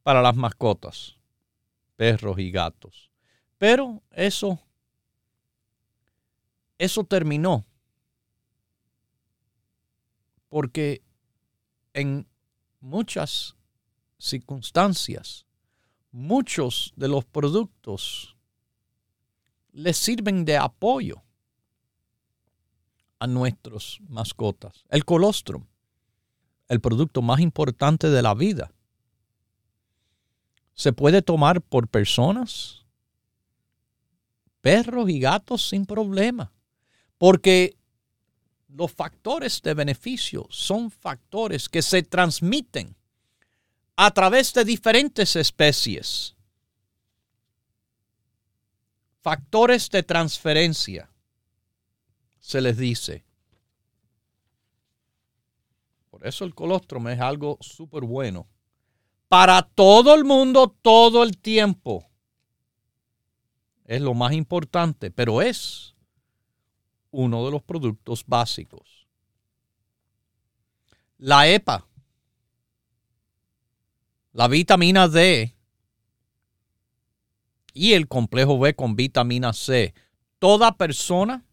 para 0.05 0.23
las 0.23 0.37
mascotas, 0.37 1.17
perros 1.97 2.39
y 2.39 2.53
gatos. 2.53 3.11
Pero 3.59 4.03
eso, 4.11 4.61
eso 6.79 7.05
terminó. 7.05 7.65
Porque 10.49 11.03
en 11.95 12.29
muchas 12.81 13.57
circunstancias, 14.19 15.47
muchos 16.13 16.93
de 16.97 17.09
los 17.09 17.25
productos 17.25 18.37
les 19.73 19.97
sirven 19.97 20.45
de 20.45 20.59
apoyo 20.59 21.23
a 23.19 23.27
nuestros 23.27 24.01
mascotas. 24.07 24.85
El 24.91 25.07
colostrum, 25.07 25.65
el 26.69 26.81
producto 26.81 27.23
más 27.23 27.41
importante 27.41 28.11
de 28.11 28.21
la 28.21 28.35
vida, 28.35 28.71
se 30.75 30.93
puede 30.93 31.23
tomar 31.23 31.61
por 31.63 31.89
personas, 31.89 32.85
perros 34.61 35.09
y 35.09 35.21
gatos 35.21 35.69
sin 35.69 35.87
problema, 35.87 36.53
porque 37.19 37.77
los 38.69 38.93
factores 38.93 39.63
de 39.63 39.75
beneficio 39.75 40.47
son 40.51 40.91
factores 40.91 41.69
que 41.69 41.83
se 41.83 42.03
transmiten 42.03 42.97
a 43.97 44.11
través 44.11 44.53
de 44.53 44.65
diferentes 44.65 45.37
especies 45.37 46.35
factores 49.25 49.89
de 49.89 50.03
transferencia, 50.03 51.11
se 52.39 52.61
les 52.61 52.77
dice. 52.77 53.25
Por 56.11 56.27
eso 56.27 56.45
el 56.45 56.55
colostrum 56.55 57.09
es 57.09 57.19
algo 57.19 57.57
súper 57.63 58.05
bueno. 58.05 58.47
Para 59.35 59.63
todo 59.63 60.15
el 60.15 60.23
mundo, 60.23 60.77
todo 60.81 61.25
el 61.25 61.39
tiempo. 61.39 62.09
Es 63.85 64.01
lo 64.01 64.15
más 64.15 64.33
importante, 64.33 65.11
pero 65.11 65.43
es 65.43 65.97
uno 67.11 67.45
de 67.45 67.51
los 67.51 67.61
productos 67.61 68.23
básicos. 68.25 69.09
La 71.19 71.49
EPA, 71.49 71.85
la 74.31 74.47
vitamina 74.47 75.09
D, 75.09 75.53
y 77.73 77.95
el 77.95 78.07
complejo 78.07 78.61
B 78.61 78.77
con 78.77 78.95
vitamina 78.95 79.53
C. 79.53 79.95
Toda 80.39 80.77
persona, 80.77 81.45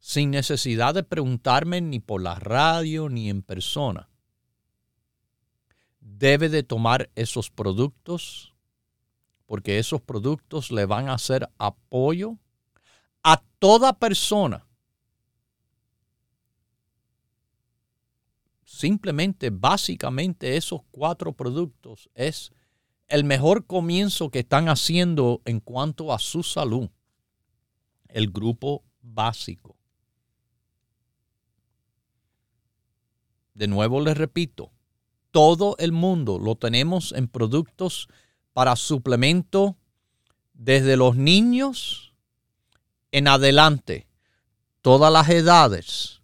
sin 0.00 0.32
necesidad 0.32 0.94
de 0.94 1.04
preguntarme 1.04 1.80
ni 1.80 2.00
por 2.00 2.20
la 2.20 2.34
radio 2.40 3.08
ni 3.08 3.30
en 3.30 3.42
persona, 3.42 4.08
debe 6.18 6.48
de 6.48 6.62
tomar 6.62 7.10
esos 7.14 7.50
productos 7.50 8.54
porque 9.46 9.78
esos 9.78 10.00
productos 10.00 10.70
le 10.70 10.86
van 10.86 11.08
a 11.08 11.14
hacer 11.14 11.48
apoyo 11.58 12.38
a 13.22 13.42
toda 13.58 13.92
persona. 13.98 14.66
Simplemente, 18.64 19.50
básicamente, 19.50 20.56
esos 20.56 20.80
cuatro 20.90 21.32
productos 21.32 22.10
es 22.14 22.52
el 23.06 23.24
mejor 23.24 23.66
comienzo 23.66 24.30
que 24.30 24.40
están 24.40 24.68
haciendo 24.68 25.42
en 25.44 25.60
cuanto 25.60 26.12
a 26.12 26.18
su 26.18 26.42
salud. 26.42 26.88
El 28.08 28.30
grupo 28.30 28.82
básico. 29.02 29.76
De 33.52 33.68
nuevo 33.68 34.00
les 34.00 34.16
repito, 34.16 34.72
todo 35.34 35.74
el 35.80 35.90
mundo 35.90 36.38
lo 36.38 36.54
tenemos 36.54 37.10
en 37.10 37.26
productos 37.26 38.08
para 38.52 38.76
suplemento 38.76 39.76
desde 40.52 40.96
los 40.96 41.16
niños 41.16 42.14
en 43.10 43.26
adelante, 43.26 44.06
todas 44.80 45.12
las 45.12 45.28
edades, 45.28 46.22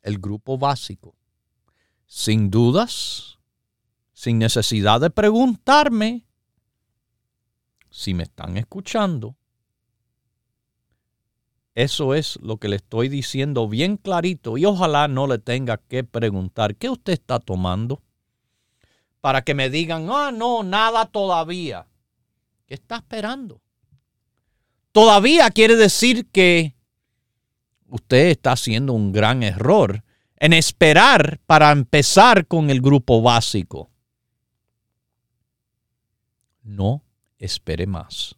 el 0.00 0.18
grupo 0.18 0.56
básico. 0.56 1.14
Sin 2.06 2.50
dudas, 2.50 3.38
sin 4.14 4.38
necesidad 4.38 5.02
de 5.02 5.10
preguntarme 5.10 6.24
si 7.90 8.14
me 8.14 8.22
están 8.22 8.56
escuchando. 8.56 9.36
Eso 11.74 12.14
es 12.14 12.38
lo 12.42 12.56
que 12.56 12.68
le 12.68 12.76
estoy 12.76 13.08
diciendo 13.08 13.68
bien 13.68 13.96
clarito 13.96 14.58
y 14.58 14.64
ojalá 14.64 15.08
no 15.08 15.26
le 15.26 15.38
tenga 15.38 15.78
que 15.78 16.04
preguntar 16.04 16.76
qué 16.76 16.88
usted 16.88 17.12
está 17.12 17.38
tomando 17.38 18.02
para 19.20 19.42
que 19.42 19.54
me 19.54 19.70
digan, 19.70 20.08
ah, 20.10 20.32
no, 20.32 20.62
nada 20.62 21.06
todavía. 21.06 21.86
¿Qué 22.66 22.74
está 22.74 22.96
esperando? 22.96 23.60
Todavía 24.92 25.50
quiere 25.50 25.76
decir 25.76 26.26
que 26.30 26.74
usted 27.86 28.30
está 28.30 28.52
haciendo 28.52 28.92
un 28.92 29.12
gran 29.12 29.42
error 29.42 30.02
en 30.36 30.52
esperar 30.52 31.40
para 31.46 31.70
empezar 31.70 32.46
con 32.46 32.70
el 32.70 32.80
grupo 32.80 33.22
básico 33.22 33.90
no 36.70 37.02
espere 37.38 37.86
más. 37.86 38.36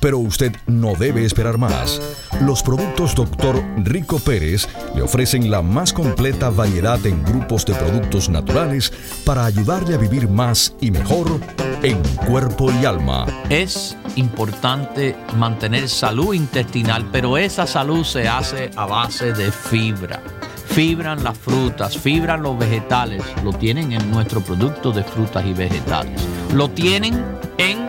Pero 0.00 0.18
usted 0.18 0.56
no 0.66 0.94
debe 0.94 1.24
esperar 1.24 1.58
más. 1.58 2.00
Los 2.40 2.62
productos 2.62 3.14
Dr. 3.14 3.62
Rico 3.84 4.18
Pérez 4.18 4.66
le 4.94 5.02
ofrecen 5.02 5.50
la 5.50 5.62
más 5.62 5.92
completa 5.92 6.50
variedad 6.50 7.04
en 7.06 7.22
grupos 7.22 7.66
de 7.66 7.74
productos 7.74 8.28
naturales 8.28 8.92
para 9.24 9.44
ayudarle 9.44 9.94
a 9.94 9.98
vivir 9.98 10.28
más 10.28 10.74
y 10.80 10.90
mejor 10.90 11.40
en 11.82 12.02
cuerpo 12.26 12.70
y 12.72 12.84
alma. 12.84 13.26
Es 13.48 13.96
importante 14.16 15.16
mantener 15.36 15.88
salud 15.88 16.34
intestinal, 16.34 17.08
pero 17.12 17.36
esa 17.38 17.66
salud 17.66 18.04
se 18.04 18.28
hace 18.28 18.70
a 18.76 18.86
base 18.86 19.32
de 19.32 19.52
fibra. 19.52 20.22
Fibran 20.66 21.24
las 21.24 21.36
frutas, 21.36 21.98
fibran 21.98 22.42
los 22.42 22.56
vegetales, 22.56 23.22
lo 23.42 23.52
tienen 23.52 23.92
en 23.92 24.10
nuestro 24.10 24.40
producto 24.40 24.92
de 24.92 25.02
frutas 25.02 25.44
y 25.44 25.52
vegetales. 25.52 26.20
Lo 26.54 26.70
tienen 26.70 27.24
en 27.58 27.88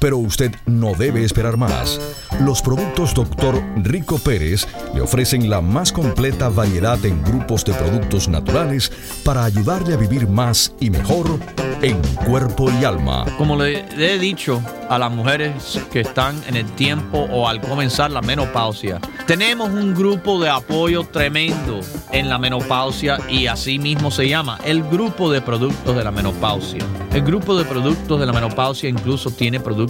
pero 0.00 0.18
usted 0.18 0.52
no 0.66 0.94
debe 0.94 1.24
esperar 1.24 1.56
más. 1.56 2.00
Los 2.40 2.62
productos 2.62 3.14
Dr. 3.14 3.62
Rico 3.76 4.18
Pérez 4.18 4.66
le 4.94 5.02
ofrecen 5.02 5.48
la 5.48 5.60
más 5.60 5.92
completa 5.92 6.48
variedad 6.48 7.04
en 7.04 7.22
grupos 7.22 7.64
de 7.64 7.74
productos 7.74 8.28
naturales 8.28 8.90
para 9.24 9.44
ayudarle 9.44 9.94
a 9.94 9.98
vivir 9.98 10.26
más 10.26 10.74
y 10.80 10.90
mejor 10.90 11.38
en 11.82 12.00
cuerpo 12.26 12.70
y 12.80 12.84
alma. 12.84 13.26
Como 13.38 13.56
le 13.56 13.84
he 13.96 14.18
dicho 14.18 14.62
a 14.88 14.98
las 14.98 15.12
mujeres 15.12 15.80
que 15.92 16.00
están 16.00 16.42
en 16.48 16.56
el 16.56 16.66
tiempo 16.72 17.18
o 17.30 17.46
al 17.46 17.60
comenzar 17.60 18.10
la 18.10 18.22
menopausia, 18.22 19.00
tenemos 19.26 19.68
un 19.68 19.94
grupo 19.94 20.40
de 20.40 20.48
apoyo 20.48 21.04
tremendo 21.04 21.80
en 22.10 22.28
la 22.28 22.38
menopausia 22.38 23.18
y 23.28 23.46
así 23.46 23.78
mismo 23.78 24.10
se 24.10 24.28
llama 24.28 24.58
el 24.64 24.82
grupo 24.82 25.30
de 25.30 25.40
productos 25.40 25.94
de 25.94 26.04
la 26.04 26.10
menopausia. 26.10 26.84
El 27.12 27.22
grupo 27.22 27.56
de 27.56 27.64
productos 27.64 28.20
de 28.20 28.26
la 28.26 28.32
menopausia 28.32 28.88
incluso 28.88 29.30
tiene 29.30 29.60
productos 29.60 29.89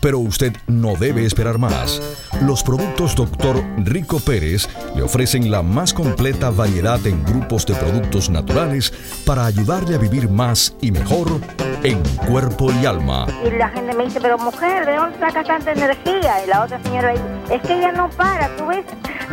Pero 0.00 0.18
usted 0.18 0.56
no 0.66 0.94
debe 0.94 1.24
esperar 1.24 1.58
más. 1.58 2.00
Los 2.42 2.62
productos 2.62 3.14
Dr. 3.16 3.64
Rico 3.78 4.20
Pérez 4.20 4.68
le 4.94 5.02
ofrecen 5.02 5.50
la 5.50 5.62
más 5.62 5.92
completa 5.92 6.50
variedad 6.50 7.04
en 7.06 7.24
grupos 7.24 7.66
de 7.66 7.74
productos 7.74 8.30
naturales 8.30 8.92
para 9.26 9.46
ayudarle 9.46 9.96
a 9.96 9.98
vivir 9.98 10.28
más 10.28 10.74
y 10.80 10.92
mejor 10.92 11.40
en 11.82 12.02
cuerpo 12.26 12.70
y 12.72 12.86
alma. 12.86 13.26
Y 13.44 13.50
la 13.50 13.68
gente 13.70 13.94
me 13.94 14.04
dice, 14.04 14.20
pero 14.20 14.38
mujer, 14.38 14.86
¿de 14.86 14.96
dónde 14.96 15.18
saca 15.18 15.44
tanta 15.44 15.72
energía? 15.72 16.44
Y 16.44 16.48
la 16.48 16.64
otra 16.64 16.82
señora 16.82 17.12
dice, 17.12 17.24
es 17.54 17.62
que 17.62 17.78
ella 17.78 17.92
no 17.92 18.08
para, 18.10 18.48
tú 18.56 18.66
ves, 18.66 18.84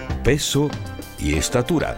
peso 0.23 0.69
y 1.19 1.35
estatura. 1.35 1.97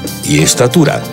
y 0.31 0.39
estatura. 0.39 1.03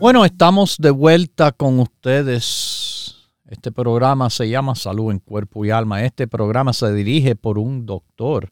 Bueno, 0.00 0.24
estamos 0.24 0.78
de 0.78 0.90
vuelta 0.90 1.52
con 1.52 1.78
ustedes. 1.78 3.30
Este 3.46 3.70
programa 3.70 4.30
se 4.30 4.48
llama 4.48 4.74
Salud 4.74 5.12
en 5.12 5.20
Cuerpo 5.20 5.64
y 5.64 5.70
Alma. 5.70 6.04
Este 6.04 6.26
programa 6.26 6.72
se 6.72 6.92
dirige 6.92 7.36
por 7.36 7.56
un 7.56 7.86
doctor 7.86 8.50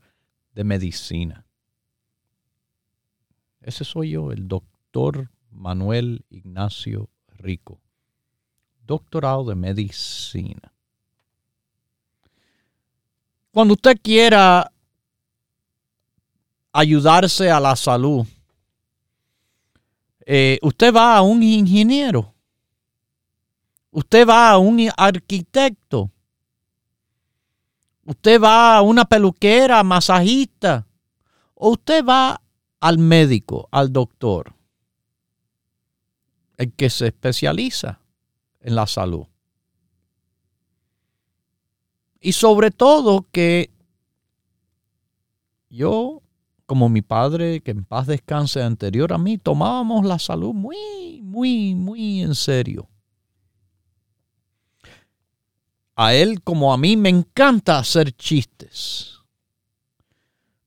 de 0.52 0.62
medicina. 0.62 1.44
Ese 3.60 3.82
soy 3.82 4.10
yo, 4.10 4.30
el 4.30 4.46
doctor 4.46 5.32
Manuel 5.50 6.24
Ignacio 6.30 7.10
Rico, 7.36 7.80
doctorado 8.86 9.44
de 9.44 9.54
medicina. 9.54 10.72
Cuando 13.52 13.74
usted 13.74 13.96
quiera 14.02 14.70
ayudarse 16.72 17.50
a 17.50 17.60
la 17.60 17.76
salud, 17.76 18.26
eh, 20.26 20.58
usted 20.62 20.92
va 20.92 21.16
a 21.16 21.22
un 21.22 21.42
ingeniero, 21.42 22.34
usted 23.90 24.26
va 24.26 24.50
a 24.50 24.58
un 24.58 24.88
arquitecto, 24.96 26.10
usted 28.04 28.40
va 28.40 28.76
a 28.76 28.82
una 28.82 29.04
peluquera, 29.04 29.82
masajista, 29.84 30.86
o 31.54 31.70
usted 31.70 32.04
va 32.04 32.40
al 32.80 32.98
médico, 32.98 33.68
al 33.70 33.92
doctor, 33.92 34.52
el 36.56 36.72
que 36.72 36.90
se 36.90 37.06
especializa 37.06 38.00
en 38.64 38.74
la 38.74 38.88
salud. 38.88 39.26
Y 42.20 42.32
sobre 42.32 42.72
todo 42.72 43.26
que 43.30 43.70
yo 45.68 46.24
como 46.66 46.88
mi 46.88 47.02
padre, 47.02 47.60
que 47.60 47.72
en 47.72 47.84
paz 47.84 48.06
descanse 48.06 48.62
anterior 48.62 49.12
a 49.12 49.18
mí, 49.18 49.38
tomábamos 49.38 50.04
la 50.04 50.18
salud 50.18 50.54
muy, 50.54 51.20
muy, 51.22 51.74
muy 51.74 52.22
en 52.22 52.34
serio. 52.34 52.88
A 55.94 56.14
él 56.14 56.42
como 56.42 56.72
a 56.72 56.78
mí 56.78 56.96
me 56.96 57.10
encanta 57.10 57.78
hacer 57.78 58.12
chistes 58.12 59.18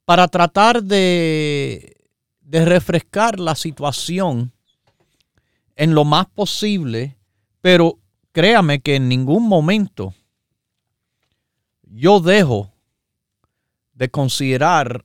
para 0.06 0.28
tratar 0.28 0.84
de, 0.84 1.98
de 2.42 2.64
refrescar 2.64 3.40
la 3.40 3.56
situación 3.56 4.54
en 5.76 5.94
lo 5.94 6.06
más 6.06 6.28
posible, 6.28 7.17
pero 7.68 8.00
créame 8.32 8.80
que 8.80 8.96
en 8.96 9.10
ningún 9.10 9.46
momento 9.46 10.14
yo 11.82 12.22
dejo 12.22 12.72
de 13.92 14.10
considerar 14.10 15.04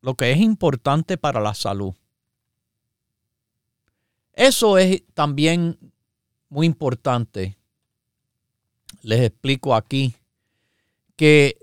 lo 0.00 0.16
que 0.16 0.32
es 0.32 0.38
importante 0.38 1.16
para 1.16 1.38
la 1.38 1.54
salud. 1.54 1.94
Eso 4.32 4.78
es 4.78 5.04
también 5.14 5.78
muy 6.48 6.66
importante. 6.66 7.56
Les 9.02 9.20
explico 9.20 9.72
aquí 9.72 10.16
que 11.14 11.56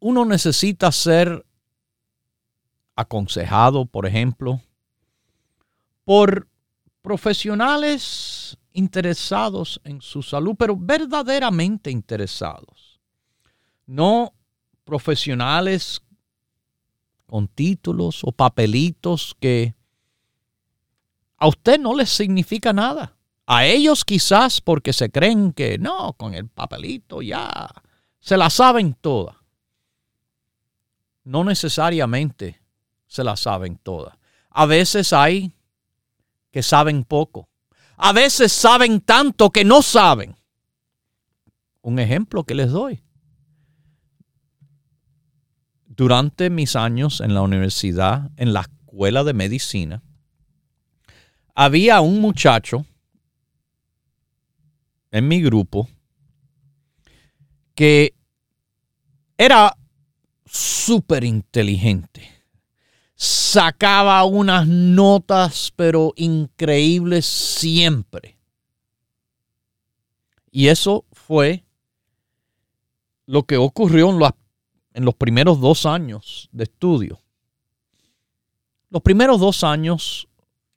uno 0.00 0.24
necesita 0.24 0.90
ser 0.90 1.46
aconsejado, 2.96 3.86
por 3.86 4.04
ejemplo, 4.04 4.60
por 6.04 6.48
profesionales 7.02 8.58
interesados 8.76 9.80
en 9.84 10.02
su 10.02 10.22
salud, 10.22 10.54
pero 10.56 10.76
verdaderamente 10.76 11.90
interesados. 11.90 13.00
No 13.86 14.34
profesionales 14.84 16.02
con 17.26 17.48
títulos 17.48 18.22
o 18.22 18.32
papelitos 18.32 19.34
que 19.40 19.74
a 21.38 21.48
usted 21.48 21.80
no 21.80 21.94
les 21.94 22.10
significa 22.10 22.72
nada. 22.72 23.16
A 23.46 23.64
ellos 23.64 24.04
quizás 24.04 24.60
porque 24.60 24.92
se 24.92 25.10
creen 25.10 25.52
que 25.52 25.78
no, 25.78 26.12
con 26.14 26.34
el 26.34 26.48
papelito 26.48 27.22
ya 27.22 27.70
se 28.20 28.36
la 28.36 28.50
saben 28.50 28.94
toda. 28.94 29.42
No 31.24 31.44
necesariamente 31.44 32.60
se 33.06 33.24
la 33.24 33.36
saben 33.36 33.78
toda. 33.78 34.18
A 34.50 34.66
veces 34.66 35.12
hay 35.12 35.52
que 36.50 36.62
saben 36.62 37.04
poco. 37.04 37.48
A 37.96 38.12
veces 38.12 38.52
saben 38.52 39.00
tanto 39.00 39.50
que 39.50 39.64
no 39.64 39.82
saben. 39.82 40.36
Un 41.80 41.98
ejemplo 41.98 42.44
que 42.44 42.54
les 42.54 42.70
doy 42.70 43.02
durante 45.96 46.50
mis 46.50 46.76
años 46.76 47.20
en 47.20 47.34
la 47.34 47.40
universidad, 47.40 48.30
en 48.36 48.52
la 48.52 48.60
escuela 48.60 49.24
de 49.24 49.32
medicina, 49.32 50.02
había 51.54 52.02
un 52.02 52.20
muchacho 52.20 52.84
en 55.10 55.26
mi 55.26 55.40
grupo 55.40 55.88
que 57.74 58.14
era 59.38 59.74
súper 60.44 61.24
inteligente. 61.24 62.35
Sacaba 63.16 64.22
unas 64.24 64.66
notas, 64.68 65.72
pero 65.74 66.12
increíbles 66.16 67.26
siempre. 67.26 68.38
Y 70.50 70.68
eso 70.68 71.04
fue 71.12 71.64
lo 73.26 73.42
que 73.44 73.56
ocurrió 73.56 74.10
en 74.10 74.20
las 74.20 74.32
en 74.96 75.04
los 75.04 75.14
primeros 75.14 75.60
dos 75.60 75.84
años 75.84 76.48
de 76.52 76.64
estudio. 76.64 77.20
Los 78.88 79.02
primeros 79.02 79.38
dos 79.38 79.62
años 79.62 80.26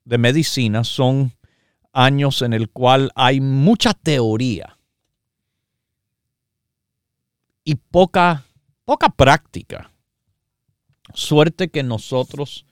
de 0.04 0.17
medicina 0.17 0.84
son 0.84 1.34
años 1.93 2.41
en 2.41 2.52
el 2.52 2.69
cual 2.69 3.12
hay 3.15 3.39
mucha 3.39 3.93
teoría 3.93 4.78
y 7.63 7.75
poca, 7.75 8.43
poca 8.84 9.08
práctica. 9.08 9.89
Suerte 11.19 11.67
que 11.67 11.84
nosotros, 11.84 12.65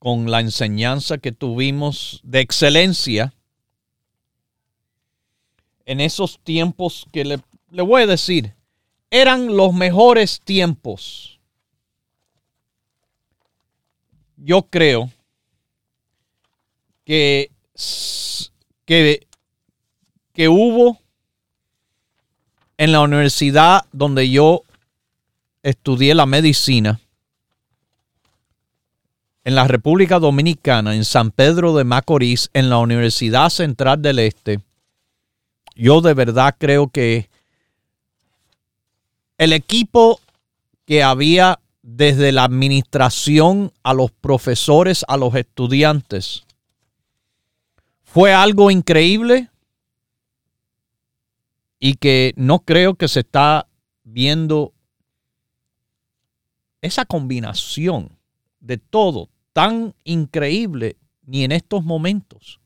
con 0.00 0.28
la 0.28 0.40
enseñanza 0.40 1.18
que 1.18 1.30
tuvimos 1.30 2.18
de 2.24 2.40
excelencia, 2.40 3.32
en 5.86 6.00
esos 6.00 6.40
tiempos 6.40 7.06
que 7.12 7.24
le, 7.24 7.40
le 7.70 7.82
voy 7.82 8.02
a 8.02 8.06
decir, 8.08 8.54
eran 9.08 9.56
los 9.56 9.72
mejores 9.72 10.40
tiempos. 10.40 11.38
Yo 14.36 14.62
creo 14.62 15.12
que, 17.04 17.52
que, 18.84 19.28
que 20.32 20.48
hubo 20.48 20.98
en 22.78 22.90
la 22.90 23.00
universidad 23.02 23.84
donde 23.92 24.28
yo 24.28 24.64
estudié 25.62 26.14
la 26.14 26.26
medicina, 26.26 27.00
en 29.44 29.54
la 29.54 29.66
República 29.66 30.18
Dominicana, 30.18 30.94
en 30.94 31.04
San 31.04 31.30
Pedro 31.30 31.74
de 31.74 31.84
Macorís, 31.84 32.50
en 32.52 32.68
la 32.70 32.78
Universidad 32.78 33.48
Central 33.48 34.02
del 34.02 34.18
Este, 34.18 34.60
yo 35.74 36.00
de 36.00 36.14
verdad 36.14 36.54
creo 36.58 36.88
que 36.88 37.30
el 39.38 39.52
equipo 39.52 40.20
que 40.84 41.02
había 41.02 41.58
desde 41.82 42.32
la 42.32 42.44
administración 42.44 43.72
a 43.82 43.94
los 43.94 44.10
profesores, 44.10 45.04
a 45.08 45.16
los 45.16 45.34
estudiantes, 45.34 46.44
fue 48.02 48.34
algo 48.34 48.70
increíble 48.70 49.48
y 51.78 51.94
que 51.94 52.34
no 52.36 52.58
creo 52.58 52.94
que 52.96 53.08
se 53.08 53.20
está 53.20 53.66
viendo 54.04 54.74
esa 56.82 57.04
combinación 57.04 58.18
de 58.60 58.78
todo 58.78 59.28
tan 59.52 59.94
increíble 60.04 60.96
ni 61.22 61.44
en 61.44 61.52
estos 61.52 61.84
momentos. 61.84 62.60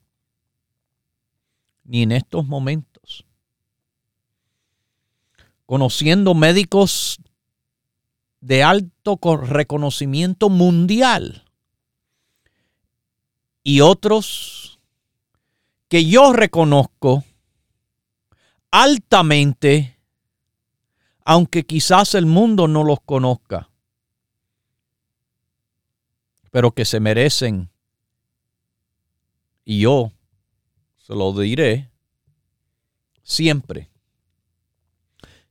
Ni 1.85 2.03
en 2.03 2.13
estos 2.13 2.47
momentos 2.47 3.27
conociendo 5.67 6.35
médicos 6.35 7.19
de 8.41 8.63
alto 8.63 9.19
reconocimiento 9.37 10.51
mundial 10.51 11.45
y 13.63 13.81
otros 13.81 14.79
que 15.89 16.05
yo 16.05 16.33
reconozco 16.33 17.25
altamente, 18.71 19.99
aunque 21.25 21.65
quizás 21.65 22.15
el 22.15 22.27
mundo 22.27 22.69
no 22.69 22.85
los 22.85 23.01
conozca, 23.01 23.71
pero 26.55 26.71
que 26.71 26.85
se 26.85 27.01
merecen, 27.01 27.69
y 29.65 29.81
yo 29.81 30.13
se 30.99 31.13
lo 31.13 31.33
diré 31.33 31.91
siempre. 33.25 33.91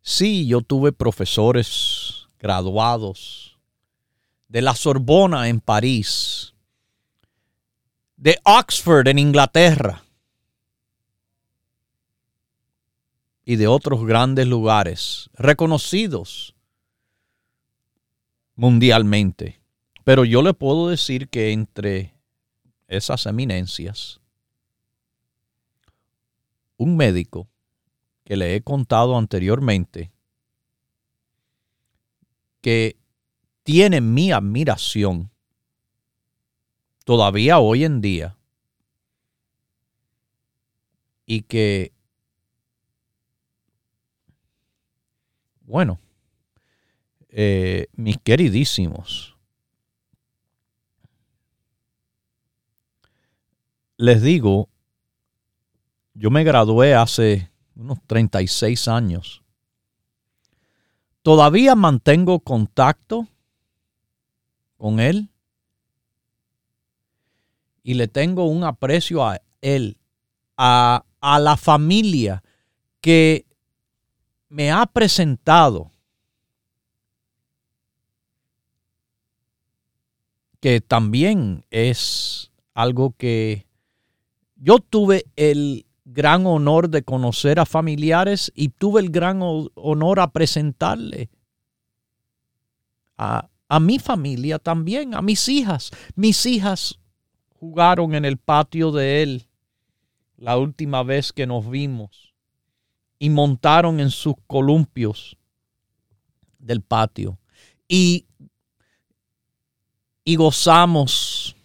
Sí, 0.01 0.47
yo 0.47 0.61
tuve 0.61 0.93
profesores 0.93 2.27
graduados 2.39 3.59
de 4.47 4.61
la 4.61 4.73
Sorbona 4.75 5.49
en 5.49 5.59
París, 5.59 6.53
de 8.15 8.39
Oxford 8.45 9.05
en 9.09 9.19
Inglaterra 9.19 10.05
y 13.43 13.57
de 13.57 13.67
otros 13.67 14.05
grandes 14.05 14.47
lugares 14.47 15.29
reconocidos 15.33 16.55
mundialmente. 18.55 19.62
Pero 20.03 20.25
yo 20.25 20.41
le 20.41 20.53
puedo 20.53 20.89
decir 20.89 21.29
que 21.29 21.51
entre 21.51 22.13
esas 22.87 23.25
eminencias, 23.25 24.19
un 26.77 26.97
médico 26.97 27.47
que 28.25 28.35
le 28.35 28.55
he 28.55 28.61
contado 28.61 29.17
anteriormente, 29.17 30.11
que 32.61 32.97
tiene 33.63 34.01
mi 34.01 34.31
admiración 34.31 35.31
todavía 37.05 37.59
hoy 37.59 37.83
en 37.83 38.01
día 38.01 38.37
y 41.25 41.41
que, 41.43 41.93
bueno, 45.61 45.99
eh, 47.29 47.87
mis 47.93 48.17
queridísimos, 48.17 49.32
les 53.97 54.21
digo, 54.21 54.69
yo 56.13 56.29
me 56.29 56.43
gradué 56.43 56.93
hace 56.93 57.49
unos 57.75 57.99
36 58.07 58.87
años. 58.87 59.43
Todavía 61.21 61.75
mantengo 61.75 62.39
contacto 62.39 63.27
con 64.77 64.99
él 64.99 65.29
y 67.81 67.93
le 67.93 68.07
tengo 68.07 68.45
un 68.45 68.63
aprecio 68.63 69.25
a 69.25 69.41
él, 69.61 69.97
a, 70.57 71.05
a 71.21 71.39
la 71.39 71.55
familia 71.55 72.43
que 72.99 73.45
me 74.49 74.71
ha 74.71 74.85
presentado, 74.85 75.91
que 80.59 80.79
también 80.79 81.65
es 81.71 82.51
algo 82.73 83.15
que 83.17 83.65
yo 84.63 84.79
tuve 84.79 85.25
el 85.35 85.85
gran 86.05 86.45
honor 86.45 86.89
de 86.89 87.03
conocer 87.03 87.59
a 87.59 87.65
familiares 87.65 88.49
y 88.55 88.69
tuve 88.69 89.01
el 89.01 89.09
gran 89.09 89.41
honor 89.41 90.21
a 90.21 90.31
presentarle 90.31 91.29
a, 93.17 93.49
a 93.67 93.79
mi 93.81 93.99
familia 93.99 94.59
también, 94.59 95.15
a 95.15 95.21
mis 95.21 95.49
hijas. 95.49 95.91
Mis 96.15 96.45
hijas 96.45 96.97
jugaron 97.59 98.15
en 98.15 98.23
el 98.23 98.37
patio 98.37 98.93
de 98.93 99.21
él 99.21 99.47
la 100.37 100.57
última 100.57 101.03
vez 101.03 101.33
que 101.33 101.45
nos 101.45 101.69
vimos 101.69 102.33
y 103.19 103.29
montaron 103.29 103.99
en 103.99 104.11
sus 104.11 104.35
columpios 104.47 105.37
del 106.57 106.81
patio 106.81 107.37
y, 107.89 108.27
y 110.23 110.37
gozamos 110.37 111.57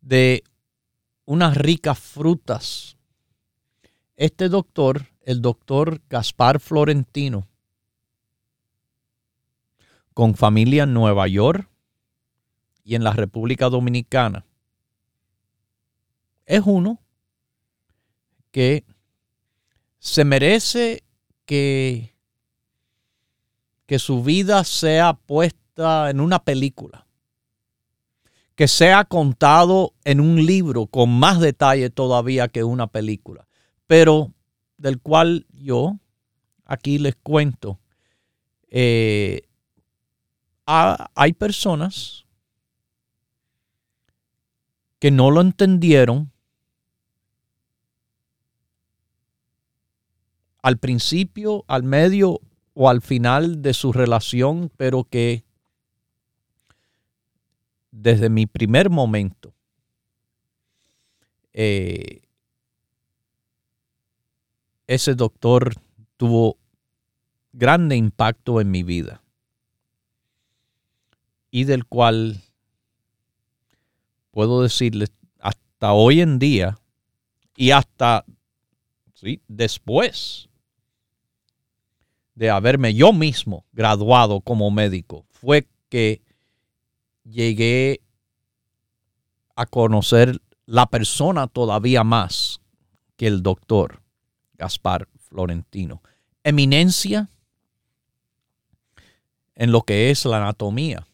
de 0.00 0.44
unas 1.24 1.56
ricas 1.56 1.98
frutas. 1.98 2.96
Este 4.16 4.48
doctor, 4.48 5.06
el 5.22 5.40
doctor 5.40 6.00
Gaspar 6.08 6.60
Florentino, 6.60 7.46
con 10.14 10.34
familia 10.34 10.84
en 10.84 10.94
Nueva 10.94 11.26
York 11.26 11.68
y 12.84 12.94
en 12.94 13.04
la 13.04 13.12
República 13.12 13.68
Dominicana, 13.68 14.44
es 16.44 16.62
uno 16.64 17.00
que 18.50 18.84
se 19.98 20.24
merece 20.24 21.04
que, 21.46 22.14
que 23.86 23.98
su 23.98 24.22
vida 24.22 24.64
sea 24.64 25.14
puesta 25.14 26.10
en 26.10 26.20
una 26.20 26.44
película, 26.44 27.06
que 28.54 28.68
sea 28.68 29.04
contado 29.04 29.94
en 30.04 30.20
un 30.20 30.44
libro 30.44 30.86
con 30.86 31.10
más 31.10 31.40
detalle 31.40 31.90
todavía 31.90 32.48
que 32.48 32.64
una 32.64 32.86
película 32.86 33.46
pero 33.92 34.32
del 34.78 35.00
cual 35.02 35.44
yo 35.52 35.98
aquí 36.64 36.98
les 36.98 37.14
cuento. 37.14 37.78
Eh, 38.70 39.42
hay 40.64 41.34
personas 41.34 42.24
que 44.98 45.10
no 45.10 45.30
lo 45.30 45.42
entendieron 45.42 46.32
al 50.62 50.78
principio, 50.78 51.66
al 51.68 51.82
medio 51.82 52.40
o 52.72 52.88
al 52.88 53.02
final 53.02 53.60
de 53.60 53.74
su 53.74 53.92
relación, 53.92 54.72
pero 54.78 55.04
que 55.04 55.44
desde 57.92 58.28
mi 58.28 58.46
primer 58.46 58.90
momento 58.90 59.54
eh, 61.52 62.22
ese 64.86 65.14
doctor 65.14 65.74
tuvo 66.16 66.56
grande 67.52 67.96
impacto 67.96 68.60
en 68.60 68.70
mi 68.70 68.82
vida 68.82 69.22
y 71.50 71.64
del 71.64 71.84
cual 71.84 72.40
puedo 74.30 74.62
decirles 74.62 75.12
hasta 75.38 75.92
hoy 75.92 76.22
en 76.22 76.38
día 76.38 76.78
y 77.54 77.72
hasta 77.72 78.24
¿sí? 79.12 79.42
después 79.48 80.48
de 82.34 82.48
haberme 82.48 82.94
yo 82.94 83.12
mismo 83.12 83.66
graduado 83.72 84.40
como 84.40 84.70
médico 84.70 85.26
fue 85.30 85.68
que 85.90 86.22
llegué 87.24 88.00
a 89.54 89.66
conocer 89.66 90.40
la 90.66 90.86
persona 90.86 91.46
todavía 91.46 92.02
más 92.04 92.60
que 93.16 93.26
el 93.26 93.42
doctor 93.42 94.02
Gaspar 94.54 95.08
Florentino. 95.18 96.02
Eminencia 96.44 97.28
en 99.54 99.72
lo 99.72 99.82
que 99.82 100.10
es 100.10 100.24
la 100.24 100.38
anatomía. 100.38 101.06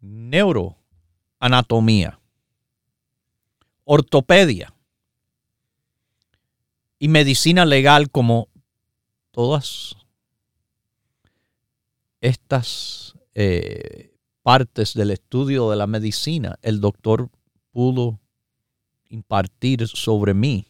Neuroanatomía. 0.00 2.20
Ortopedia. 3.84 4.74
Y 6.98 7.08
medicina 7.08 7.64
legal 7.64 8.10
como 8.10 8.48
todas 9.32 9.96
estas 12.22 13.14
eh, 13.34 14.14
partes 14.42 14.94
del 14.94 15.10
estudio 15.10 15.68
de 15.70 15.76
la 15.76 15.88
medicina, 15.88 16.56
el 16.62 16.80
doctor 16.80 17.28
pudo 17.72 18.20
impartir 19.08 19.86
sobre 19.88 20.32
mí 20.32 20.66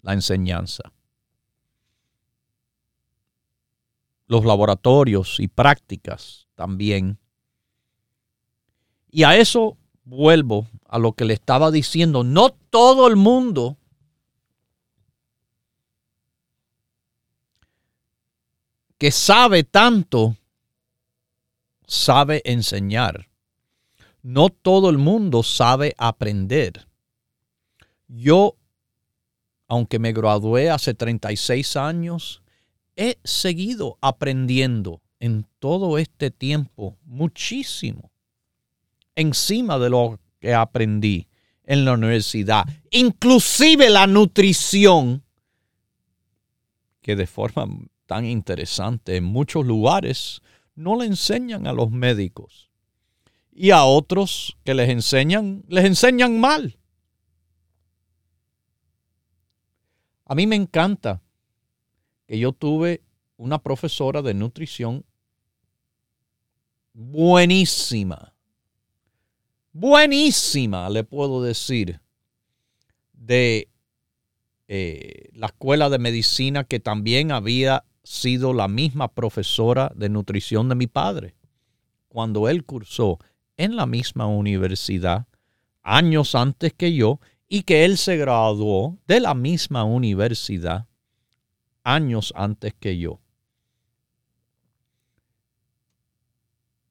la 0.00 0.14
enseñanza. 0.14 0.90
Los 4.26 4.46
laboratorios 4.46 5.38
y 5.38 5.48
prácticas 5.48 6.48
también. 6.54 7.18
Y 9.10 9.24
a 9.24 9.36
eso 9.36 9.76
vuelvo 10.04 10.66
a 10.88 10.98
lo 10.98 11.12
que 11.12 11.26
le 11.26 11.34
estaba 11.34 11.70
diciendo. 11.70 12.24
No 12.24 12.50
todo 12.70 13.06
el 13.06 13.16
mundo 13.16 13.76
que 19.02 19.10
sabe 19.10 19.64
tanto 19.64 20.36
sabe 21.88 22.40
enseñar. 22.44 23.26
No 24.22 24.48
todo 24.48 24.90
el 24.90 24.98
mundo 24.98 25.42
sabe 25.42 25.92
aprender. 25.98 26.86
Yo, 28.06 28.56
aunque 29.66 29.98
me 29.98 30.12
gradué 30.12 30.70
hace 30.70 30.94
36 30.94 31.74
años, 31.74 32.44
he 32.94 33.18
seguido 33.24 33.98
aprendiendo 34.00 35.02
en 35.18 35.48
todo 35.58 35.98
este 35.98 36.30
tiempo 36.30 36.96
muchísimo. 37.04 38.12
encima 39.16 39.80
de 39.80 39.90
lo 39.90 40.20
que 40.38 40.54
aprendí 40.54 41.26
en 41.64 41.84
la 41.84 41.94
universidad, 41.94 42.66
inclusive 42.92 43.90
la 43.90 44.06
nutrición, 44.06 45.24
que 47.00 47.16
de 47.16 47.26
forma 47.26 47.66
tan 48.12 48.26
interesante 48.26 49.16
en 49.16 49.24
muchos 49.24 49.64
lugares 49.64 50.42
no 50.74 51.00
le 51.00 51.06
enseñan 51.06 51.66
a 51.66 51.72
los 51.72 51.90
médicos. 51.90 52.68
Y 53.50 53.70
a 53.70 53.84
otros 53.84 54.58
que 54.64 54.74
les 54.74 54.90
enseñan, 54.90 55.64
les 55.66 55.86
enseñan 55.86 56.38
mal. 56.38 56.76
A 60.26 60.34
mí 60.34 60.46
me 60.46 60.56
encanta 60.56 61.22
que 62.26 62.38
yo 62.38 62.52
tuve 62.52 63.02
una 63.38 63.58
profesora 63.62 64.20
de 64.20 64.34
nutrición 64.34 65.06
buenísima. 66.92 68.34
Buenísima, 69.72 70.90
le 70.90 71.02
puedo 71.02 71.42
decir, 71.42 72.02
de 73.14 73.70
eh, 74.68 75.30
la 75.32 75.46
escuela 75.46 75.88
de 75.88 75.98
medicina 75.98 76.64
que 76.64 76.78
también 76.78 77.32
había 77.32 77.86
sido 78.04 78.52
la 78.52 78.68
misma 78.68 79.08
profesora 79.08 79.92
de 79.94 80.08
nutrición 80.08 80.68
de 80.68 80.74
mi 80.74 80.86
padre. 80.86 81.34
Cuando 82.08 82.48
él 82.48 82.64
cursó 82.64 83.18
en 83.56 83.76
la 83.76 83.86
misma 83.86 84.26
universidad, 84.26 85.26
años 85.82 86.34
antes 86.34 86.72
que 86.72 86.94
yo, 86.94 87.20
y 87.48 87.64
que 87.64 87.84
él 87.84 87.98
se 87.98 88.16
graduó 88.16 88.98
de 89.06 89.20
la 89.20 89.34
misma 89.34 89.84
universidad 89.84 90.86
años 91.84 92.32
antes 92.36 92.74
que 92.74 92.98
yo. 92.98 93.20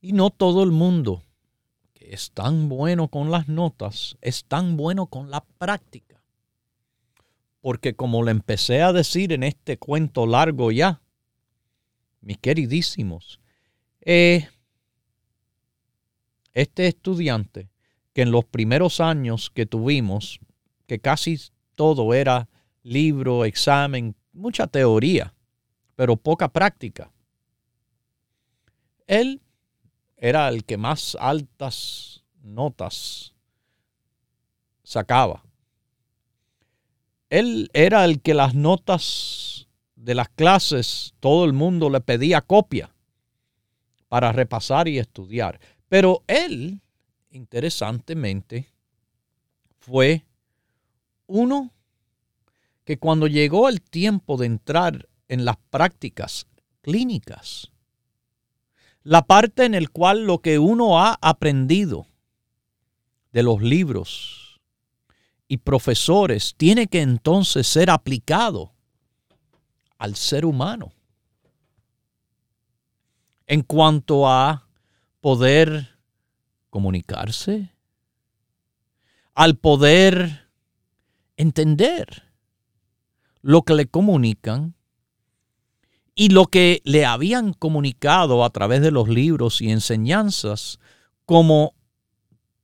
Y 0.02 0.14
no 0.14 0.30
todo 0.30 0.64
el 0.64 0.72
mundo 0.72 1.24
que 1.94 2.14
es 2.14 2.32
tan 2.32 2.70
bueno 2.70 3.08
con 3.08 3.32
las 3.32 3.48
notas 3.48 4.18
es 4.22 4.46
tan 4.46 4.78
bueno 4.78 5.08
con 5.08 5.30
la 5.30 5.44
práctica. 5.58 6.11
Porque 7.62 7.96
como 7.96 8.24
le 8.24 8.32
empecé 8.32 8.82
a 8.82 8.92
decir 8.92 9.32
en 9.32 9.44
este 9.44 9.78
cuento 9.78 10.26
largo 10.26 10.72
ya, 10.72 11.02
mis 12.22 12.38
queridísimos, 12.38 13.40
eh, 14.02 14.48
este 16.54 16.88
estudiante 16.88 17.70
que 18.14 18.24
en 18.24 18.32
los 18.32 18.46
primeros 18.46 19.00
años 19.00 19.50
que 19.50 19.66
tuvimos 19.66 20.40
que 20.88 21.00
casi 21.00 21.40
todo 21.76 22.14
era 22.14 22.50
libro, 22.84 23.46
examen, 23.46 24.16
mucha 24.34 24.68
teoría, 24.68 25.34
pero 25.96 26.18
poca 26.18 26.50
práctica. 26.50 27.12
Él 29.08 29.42
era 30.18 30.50
el 30.50 30.66
que 30.66 30.78
más 30.78 31.16
altas 31.20 32.24
notas 32.42 33.34
sacaba. 34.84 35.44
Él 37.32 37.70
era 37.72 38.04
el 38.04 38.22
que 38.22 38.34
las 38.34 38.56
notas 38.56 39.70
de 39.96 40.16
las 40.16 40.28
clases, 40.28 41.14
todo 41.22 41.46
el 41.46 41.54
mundo 41.54 41.90
le 41.90 42.02
pedía 42.02 42.42
copia 42.42 42.94
para 44.10 44.34
repasar 44.34 44.90
y 44.90 45.00
estudiar. 45.00 45.62
Pero 45.88 46.26
él, 46.28 46.82
interesantemente, 47.30 48.68
fue 49.80 50.26
uno, 51.26 51.72
que 52.84 52.98
cuando 52.98 53.28
llegó 53.28 53.70
el 53.70 53.82
tiempo 53.82 54.36
de 54.36 54.48
entrar 54.48 55.08
en 55.30 55.46
las 55.46 55.56
prácticas 55.70 56.48
clínicas, 56.82 57.72
la 59.04 59.22
parte 59.22 59.64
en 59.64 59.74
el 59.74 59.90
cual 59.90 60.26
lo 60.26 60.40
que 60.40 60.60
uno 60.60 61.00
ha 61.00 61.18
aprendido 61.22 62.08
de 63.32 63.44
los 63.44 63.62
libros 63.62 64.41
y 65.52 65.58
profesores 65.58 66.56
tiene 66.56 66.88
que 66.88 67.02
entonces 67.02 67.68
ser 67.68 67.90
aplicado 67.90 68.72
al 69.98 70.16
ser 70.16 70.46
humano. 70.46 70.94
En 73.48 73.62
cuanto 73.62 74.30
a 74.30 74.70
poder 75.20 75.90
comunicarse, 76.70 77.70
al 79.34 79.58
poder 79.58 80.48
entender 81.36 82.24
lo 83.42 83.64
que 83.64 83.74
le 83.74 83.88
comunican 83.88 84.74
y 86.16 86.30
lo 86.30 86.46
que 86.46 86.82
le 86.86 87.06
habían 87.06 87.52
comunicado 87.52 88.46
a 88.46 88.52
través 88.52 88.82
de 88.82 88.92
los 88.92 89.10
libros 89.10 89.60
y 89.60 89.70
enseñanzas, 89.70 90.80
como 91.26 91.76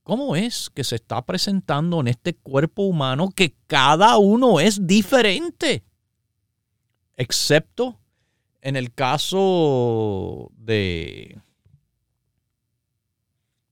cómo 0.08 0.38
es 0.38 0.70
que 0.70 0.86
se 0.86 0.96
está 0.96 1.26
presentando 1.26 2.00
en 2.00 2.08
este 2.08 2.34
cuerpo 2.34 2.84
humano 2.84 3.30
que 3.30 3.58
cada 3.68 4.18
uno 4.18 4.62
es 4.62 4.88
diferente, 4.88 5.84
excepto 7.18 8.00
en 8.62 8.78
el 8.78 8.94
caso 8.94 10.50
de 10.56 11.42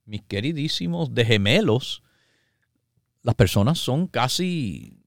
mis 0.03 0.23
queridísimos 0.23 1.13
de 1.13 1.23
gemelos, 1.23 2.03
las 3.21 3.35
personas 3.35 3.79
son 3.79 4.05
casi, 4.05 4.99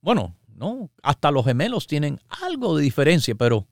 bueno, 0.00 0.36
no, 0.46 0.92
hasta 1.02 1.32
los 1.32 1.44
gemelos 1.44 1.88
tienen 1.88 2.20
algo 2.28 2.76
de 2.76 2.84
diferencia, 2.84 3.34
pero 3.34 3.66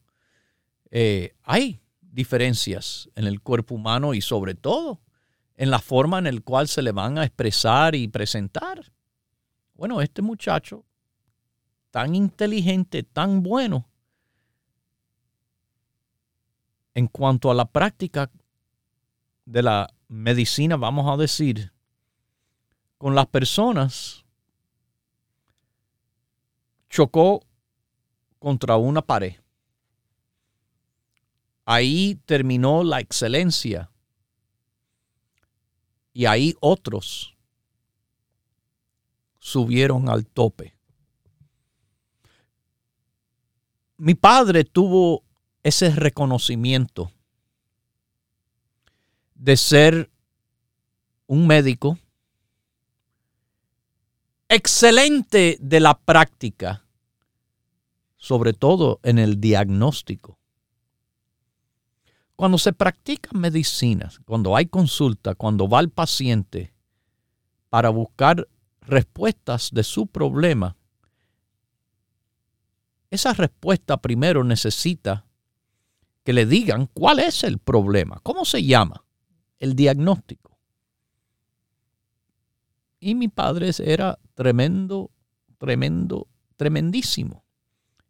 eh, 0.90 1.36
hay 1.44 1.80
diferencias 2.00 3.08
en 3.14 3.28
el 3.28 3.40
cuerpo 3.42 3.76
humano 3.76 4.12
y 4.12 4.20
sobre 4.20 4.56
todo 4.56 5.03
en 5.56 5.70
la 5.70 5.78
forma 5.78 6.18
en 6.18 6.34
la 6.34 6.40
cual 6.40 6.68
se 6.68 6.82
le 6.82 6.92
van 6.92 7.18
a 7.18 7.24
expresar 7.24 7.94
y 7.94 8.08
presentar. 8.08 8.92
Bueno, 9.74 10.00
este 10.00 10.22
muchacho, 10.22 10.84
tan 11.90 12.14
inteligente, 12.14 13.02
tan 13.02 13.42
bueno, 13.42 13.88
en 16.94 17.08
cuanto 17.08 17.50
a 17.50 17.54
la 17.54 17.64
práctica 17.64 18.30
de 19.44 19.62
la 19.62 19.92
medicina, 20.08 20.76
vamos 20.76 21.12
a 21.12 21.16
decir, 21.16 21.72
con 22.98 23.14
las 23.14 23.26
personas, 23.26 24.24
chocó 26.88 27.42
contra 28.38 28.76
una 28.76 29.02
pared. 29.02 29.34
Ahí 31.64 32.20
terminó 32.26 32.84
la 32.84 33.00
excelencia. 33.00 33.90
Y 36.14 36.26
ahí 36.26 36.54
otros 36.60 37.36
subieron 39.40 40.08
al 40.08 40.24
tope. 40.24 40.74
Mi 43.98 44.14
padre 44.14 44.64
tuvo 44.64 45.24
ese 45.62 45.90
reconocimiento 45.90 47.10
de 49.34 49.56
ser 49.56 50.10
un 51.26 51.46
médico 51.46 51.98
excelente 54.48 55.56
de 55.60 55.80
la 55.80 55.98
práctica, 55.98 56.86
sobre 58.16 58.52
todo 58.52 59.00
en 59.02 59.18
el 59.18 59.40
diagnóstico. 59.40 60.38
Cuando 62.36 62.58
se 62.58 62.72
practica 62.72 63.30
medicina, 63.32 64.10
cuando 64.24 64.56
hay 64.56 64.66
consulta, 64.66 65.34
cuando 65.34 65.68
va 65.68 65.80
el 65.80 65.90
paciente 65.90 66.74
para 67.68 67.90
buscar 67.90 68.48
respuestas 68.80 69.70
de 69.72 69.84
su 69.84 70.06
problema, 70.06 70.76
esa 73.10 73.32
respuesta 73.32 73.96
primero 73.96 74.42
necesita 74.42 75.26
que 76.24 76.32
le 76.32 76.46
digan 76.46 76.88
cuál 76.92 77.20
es 77.20 77.44
el 77.44 77.58
problema, 77.58 78.18
cómo 78.22 78.44
se 78.44 78.64
llama, 78.64 79.04
el 79.60 79.76
diagnóstico. 79.76 80.58
Y 82.98 83.14
mi 83.14 83.28
padre 83.28 83.70
era 83.78 84.18
tremendo, 84.34 85.10
tremendo, 85.58 86.26
tremendísimo 86.56 87.44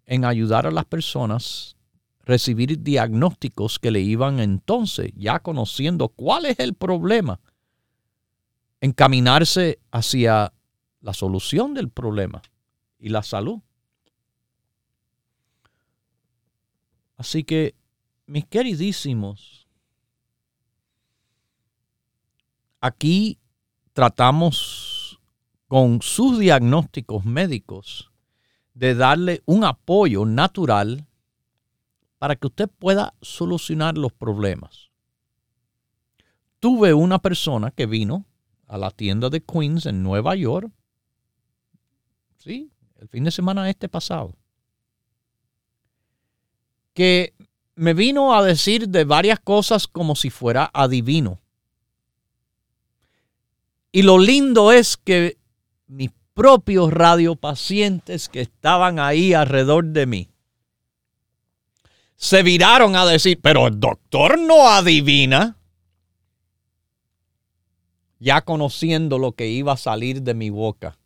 en 0.07 0.25
ayudar 0.25 0.67
a 0.67 0.71
las 0.71 0.85
personas 0.87 1.74
recibir 2.25 2.83
diagnósticos 2.83 3.79
que 3.79 3.91
le 3.91 4.01
iban 4.01 4.41
entonces, 4.41 5.13
ya 5.17 5.41
conociendo 5.41 6.09
cuál 6.09 6.47
es 6.47 6.59
el 6.59 6.75
problema, 6.75 7.41
encaminarse 8.81 9.81
hacia 9.91 10.53
la 11.01 11.15
solución 11.15 11.75
del 11.75 11.91
problema 11.91 12.43
y 12.99 13.11
la 13.11 13.23
salud. 13.23 13.61
Así 17.17 17.45
que, 17.45 17.75
mis 18.27 18.47
queridísimos, 18.47 19.69
aquí 22.81 23.39
tratamos 23.93 25.21
con 25.69 26.03
sus 26.03 26.39
diagnósticos 26.39 27.25
médicos 27.25 28.11
de 28.75 28.95
darle 28.95 29.43
un 29.47 29.65
apoyo 29.65 30.27
natural 30.27 31.07
para 32.25 32.37
que 32.37 32.47
usted 32.47 32.71
pueda 32.71 33.13
solucionar 33.21 33.99
los 33.99 34.11
problemas. 34.11 34.89
tuve 36.59 36.95
una 36.95 37.19
persona 37.19 37.71
que 37.71 37.85
vino 37.85 38.25
a 38.67 38.79
la 38.79 38.91
tienda 38.91 39.29
de 39.29 39.43
Queens 39.43 39.85
en 39.85 40.03
Nueva 40.03 40.35
York. 40.35 40.73
Sí, 42.39 42.71
el 42.97 43.09
fin 43.11 43.25
de 43.25 43.31
semana 43.31 43.69
este 43.69 43.91
pasado. 43.91 44.35
Que 46.95 47.35
me 47.75 47.93
vino 47.93 48.35
a 48.35 48.43
decir 48.43 48.89
de 48.89 49.05
varias 49.05 49.39
cosas 49.39 49.87
como 49.87 50.17
si 50.17 50.31
fuera 50.31 50.71
adivino. 50.73 51.43
Y 53.93 54.01
lo 54.01 54.19
lindo 54.19 54.73
es 54.73 54.97
que 54.97 55.37
mis 55.89 56.11
propios 56.33 56.91
radiopacientes 56.91 58.31
que 58.31 58.41
estaban 58.41 58.99
ahí 58.99 59.35
alrededor 59.35 59.85
de 59.85 60.07
mí 60.07 60.34
se 62.25 62.43
viraron 62.43 62.97
a 62.97 63.05
decir, 63.05 63.39
pero 63.43 63.67
el 63.67 63.79
doctor 63.79 64.39
no 64.39 64.67
adivina. 64.71 65.59
Ya 68.19 68.41
conociendo 68.41 69.19
lo 69.19 69.33
que 69.33 69.49
iba 69.49 69.75
a 69.75 69.77
salir 69.77 70.23
de 70.23 70.33
mi 70.33 70.49
boca. 70.49 70.97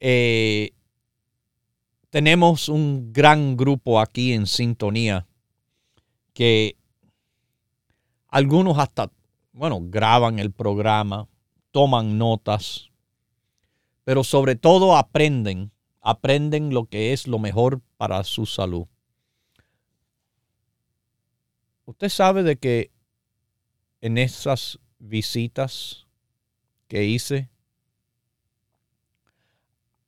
Eh, 0.00 0.72
tenemos 2.10 2.68
un 2.68 3.12
gran 3.12 3.56
grupo 3.56 4.00
aquí 4.00 4.32
en 4.32 4.48
sintonía 4.48 5.28
que 6.32 6.76
algunos 8.26 8.78
hasta, 8.78 9.12
bueno, 9.52 9.78
graban 9.80 10.40
el 10.40 10.50
programa, 10.50 11.28
toman 11.70 12.18
notas, 12.18 12.90
pero 14.02 14.24
sobre 14.24 14.56
todo 14.56 14.96
aprenden, 14.96 15.70
aprenden 16.00 16.72
lo 16.72 16.86
que 16.86 17.12
es 17.12 17.26
lo 17.26 17.38
mejor 17.38 17.80
para 17.96 18.22
su 18.24 18.46
salud. 18.46 18.86
Usted 21.84 22.08
sabe 22.08 22.42
de 22.42 22.56
que 22.56 22.90
en 24.00 24.18
esas 24.18 24.78
visitas 24.98 26.06
que 26.88 27.04
hice, 27.04 27.48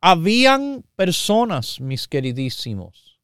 habían 0.00 0.84
personas, 0.96 1.80
mis 1.80 2.08
queridísimos, 2.08 3.20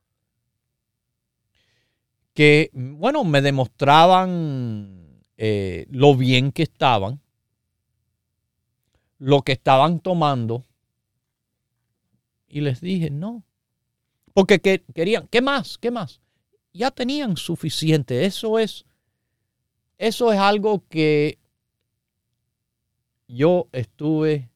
que, 2.34 2.70
bueno, 2.72 3.24
me 3.24 3.42
demostraban 3.42 5.22
eh, 5.36 5.86
lo 5.90 6.14
bien 6.14 6.52
que 6.52 6.62
estaban, 6.62 7.20
lo 9.18 9.42
que 9.42 9.52
estaban 9.52 9.98
tomando, 9.98 10.64
y 12.48 12.60
les 12.60 12.80
dije, 12.80 13.10
no, 13.10 13.44
porque 14.34 14.60
querían, 14.94 15.26
¿qué 15.28 15.42
más? 15.42 15.78
¿Qué 15.78 15.90
más? 15.90 16.20
Ya 16.72 16.90
tenían 16.90 17.36
suficiente, 17.36 18.24
eso 18.24 18.58
es, 18.58 18.84
eso 19.98 20.32
es 20.32 20.38
algo 20.38 20.84
que 20.88 21.38
yo 23.26 23.68
estuve 23.72 24.50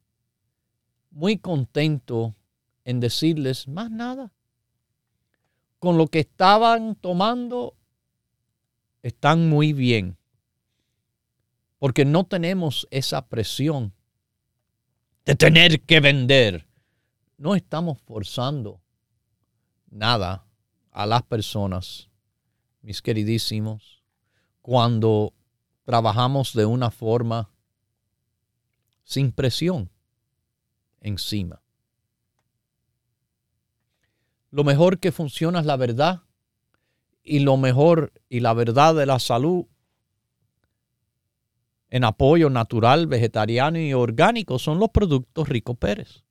muy 1.10 1.38
contento 1.38 2.34
en 2.84 3.00
decirles 3.00 3.68
más 3.68 3.90
nada. 3.90 4.32
Con 5.78 5.98
lo 5.98 6.06
que 6.06 6.20
estaban 6.20 6.94
tomando, 6.94 7.74
están 9.02 9.48
muy 9.48 9.72
bien. 9.72 10.16
Porque 11.78 12.04
no 12.04 12.24
tenemos 12.24 12.86
esa 12.90 13.26
presión 13.26 13.92
de 15.24 15.34
tener 15.34 15.80
que 15.80 16.00
vender. 16.00 16.66
No 17.42 17.56
estamos 17.56 17.98
forzando 18.02 18.80
nada 19.90 20.46
a 20.92 21.06
las 21.06 21.24
personas, 21.24 22.08
mis 22.82 23.02
queridísimos, 23.02 24.04
cuando 24.60 25.34
trabajamos 25.82 26.52
de 26.54 26.66
una 26.66 26.92
forma 26.92 27.50
sin 29.02 29.32
presión 29.32 29.90
encima. 31.00 31.60
Lo 34.52 34.62
mejor 34.62 35.00
que 35.00 35.10
funciona 35.10 35.58
es 35.58 35.66
la 35.66 35.76
verdad 35.76 36.22
y 37.24 37.40
lo 37.40 37.56
mejor 37.56 38.12
y 38.28 38.38
la 38.38 38.54
verdad 38.54 38.94
de 38.94 39.06
la 39.06 39.18
salud 39.18 39.66
en 41.90 42.04
apoyo 42.04 42.50
natural, 42.50 43.08
vegetariano 43.08 43.80
y 43.80 43.94
orgánico 43.94 44.60
son 44.60 44.78
los 44.78 44.90
productos 44.90 45.48
Rico 45.48 45.74
Pérez. 45.74 46.22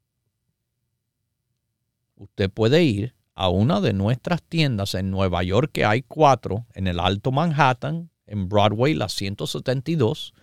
Usted 2.21 2.51
puede 2.51 2.83
ir 2.83 3.15
a 3.33 3.49
una 3.49 3.81
de 3.81 3.93
nuestras 3.93 4.43
tiendas 4.43 4.93
en 4.93 5.09
Nueva 5.09 5.41
York, 5.41 5.71
que 5.73 5.85
hay 5.85 6.03
cuatro, 6.03 6.67
en 6.75 6.85
el 6.85 6.99
Alto 6.99 7.31
Manhattan, 7.31 8.11
en 8.27 8.47
Broadway, 8.47 8.93
la 8.93 9.09
172, 9.09 10.35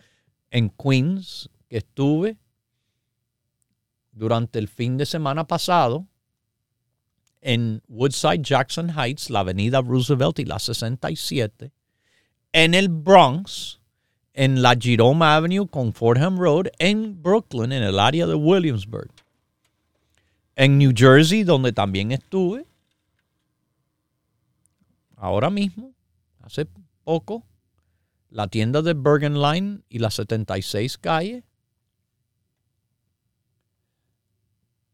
en 0.51 0.71
Queens, 0.71 1.49
que 1.69 1.77
estuve 1.77 2.37
durante 4.11 4.59
el 4.59 4.67
fin 4.67 4.97
de 4.97 5.07
semana 5.07 5.47
pasado 5.47 6.09
en 7.41 7.81
Woodside 7.87 8.43
Jackson 8.43 8.91
Heights, 8.91 9.31
la 9.31 9.41
avenida 9.41 9.81
Roosevelt 9.81 10.41
y 10.41 10.47
la 10.47 10.59
67, 10.59 11.71
en 12.51 12.75
el 12.75 12.89
Bronx, 12.89 13.79
en 14.33 14.63
la 14.63 14.75
Jerome 14.77 15.25
Avenue 15.25 15.69
con 15.69 15.93
Fordham 15.93 16.41
Road, 16.41 16.67
en 16.81 17.23
Brooklyn, 17.23 17.71
en 17.71 17.85
el 17.85 18.01
área 18.01 18.27
de 18.27 18.35
Williamsburg, 18.35 19.13
en 20.59 20.77
New 20.77 20.93
Jersey, 20.95 21.45
donde 21.45 21.73
también 21.73 22.11
estuve, 22.11 22.67
ahora 25.17 25.51
mismo, 25.51 25.95
hace 26.41 26.67
poco, 27.05 27.47
la 28.29 28.49
tienda 28.49 28.83
de 28.83 28.93
Bergen 28.93 29.41
Line 29.41 29.83
y 29.89 30.01
la 30.01 30.11
76 30.11 30.99
calle, 30.99 31.45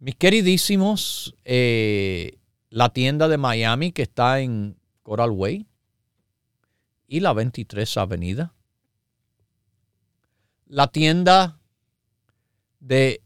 Mis 0.05 0.17
queridísimos, 0.17 1.35
eh, 1.47 2.37
la 2.69 2.91
tienda 2.91 3.27
de 3.27 3.39
Miami 3.39 3.91
que 3.91 4.03
está 4.03 4.41
en 4.41 4.77
Coral 5.03 5.31
Way 5.31 5.67
y 7.09 7.21
la 7.21 7.33
23 7.33 7.97
Avenida. 7.97 8.53
La 10.67 10.89
tienda 10.89 11.59
de 12.81 13.24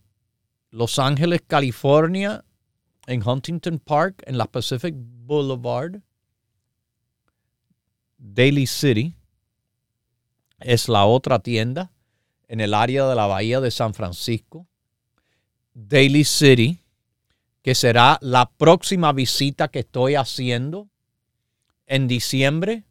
Los 0.70 0.98
Ángeles, 0.98 1.42
California, 1.46 2.44
en 3.06 3.26
Huntington 3.26 3.78
Park, 3.78 4.22
en 4.26 4.36
la 4.36 4.46
Pacific 4.46 4.94
Boulevard. 4.96 6.02
Daily 8.18 8.66
City 8.66 9.14
es 10.60 10.88
la 10.88 11.06
otra 11.06 11.38
tienda 11.38 11.90
en 12.48 12.60
el 12.60 12.74
área 12.74 13.06
de 13.06 13.14
la 13.14 13.26
Bahía 13.26 13.60
de 13.60 13.70
San 13.70 13.94
Francisco. 13.94 14.66
Daily 15.72 16.24
City, 16.24 16.82
que 17.62 17.74
será 17.74 18.18
la 18.20 18.50
próxima 18.50 19.12
visita 19.12 19.68
que 19.68 19.80
estoy 19.80 20.16
haciendo 20.16 20.90
en 21.86 22.08
diciembre. 22.08 22.84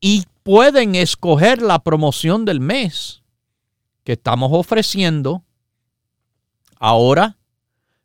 y 0.00 0.24
pueden 0.42 0.94
escoger 0.94 1.62
la 1.62 1.80
promoción 1.80 2.44
del 2.44 2.60
mes 2.60 3.22
que 4.04 4.12
estamos 4.12 4.50
ofreciendo. 4.52 5.44
Ahora, 6.78 7.36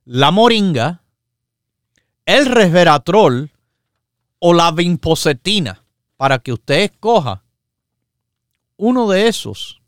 la 0.06 0.32
moringa, 0.32 1.04
el 2.26 2.48
resveratrol 2.48 3.52
o 4.40 4.54
la 4.54 4.72
vinpocetina 4.72 5.84
para 6.18 6.40
que 6.40 6.54
usted 6.54 6.92
escoja 6.92 7.44
uno 8.78 9.08
de 9.10 9.28
esos 9.28 9.82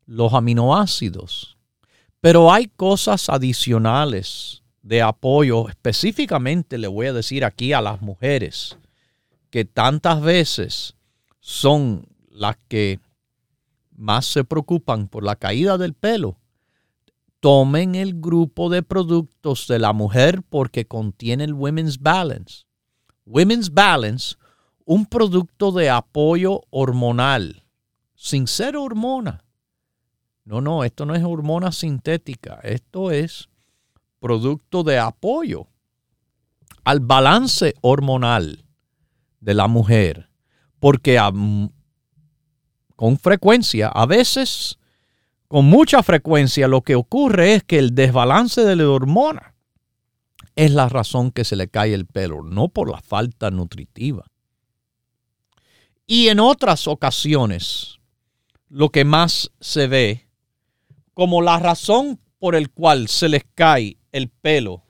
los 0.06 0.34
aminoácidos, 0.34 1.58
pero 2.20 2.52
hay 2.52 2.68
cosas 2.68 3.30
adicionales 3.30 4.64
de 4.82 5.02
apoyo, 5.02 5.70
específicamente 5.70 6.78
le 6.78 6.88
voy 6.88 7.08
a 7.08 7.14
decir 7.14 7.46
aquí 7.46 7.74
a 7.74 7.82
las 7.82 8.02
mujeres, 8.02 8.78
que 9.50 9.66
tantas 9.66 10.22
veces 10.22 10.96
son 11.40 12.08
las 12.30 12.58
que 12.68 13.00
más 13.96 14.26
se 14.26 14.44
preocupan 14.44 15.08
por 15.08 15.24
la 15.24 15.36
caída 15.36 15.78
del 15.78 15.94
pelo, 15.94 16.38
tomen 17.42 17.96
el 17.96 18.22
grupo 18.22 18.70
de 18.70 18.84
productos 18.84 19.68
de 19.68 19.80
la 19.80 19.92
mujer 19.94 20.44
porque 20.48 20.86
contiene 20.86 21.44
el 21.44 21.54
Women's 21.54 22.00
Balance. 22.00 22.66
Women's 23.26 23.74
Balance, 23.74 24.36
un 24.86 25.06
producto 25.06 25.72
de 25.72 25.90
apoyo 25.90 26.62
hormonal, 26.70 27.66
sin 28.16 28.48
ser 28.48 28.78
hormona. 28.78 29.44
No, 30.46 30.62
no, 30.62 30.84
esto 30.84 31.06
no 31.06 31.16
es 31.16 31.24
hormona 31.24 31.72
sintética, 31.72 32.60
esto 32.64 33.10
es 33.12 33.50
producto 34.20 34.84
de 34.84 35.00
apoyo 35.00 35.68
al 36.84 37.00
balance 37.00 37.74
hormonal 37.82 38.66
de 39.40 39.54
la 39.56 39.68
mujer, 39.68 40.30
porque 40.80 41.20
con 42.96 43.18
frecuencia, 43.18 43.88
a 43.88 44.06
veces 44.06 44.78
con 45.52 45.66
mucha 45.66 46.02
frecuencia, 46.02 46.70
lo 46.70 46.82
que 46.82 46.96
ocurre 46.96 47.56
es 47.56 47.64
que 47.66 47.78
el 47.78 47.94
desbalance 47.94 48.62
de 48.62 48.78
la 48.78 48.88
hormona 48.88 49.54
es 50.56 50.72
la 50.72 50.88
razón 50.88 51.30
que 51.30 51.44
se 51.44 51.58
le 51.58 51.68
cae 51.68 51.94
el 51.94 52.06
pelo, 52.06 52.42
no 52.42 52.70
por 52.70 52.90
la 52.90 53.02
falta 53.02 53.52
nutritiva. 53.52 54.24
Y 56.08 56.30
en 56.30 56.40
otras 56.40 56.88
ocasiones, 56.88 58.00
lo 58.70 58.92
que 58.92 59.04
más 59.04 59.52
se 59.60 59.88
ve 59.88 60.30
como 61.14 61.42
la 61.42 61.60
razón 61.60 62.22
por 62.40 62.56
el 62.56 62.72
cual 62.72 63.10
se 63.10 63.28
les 63.28 63.44
cae 63.54 63.98
el 64.14 64.30
pelo 64.30 64.86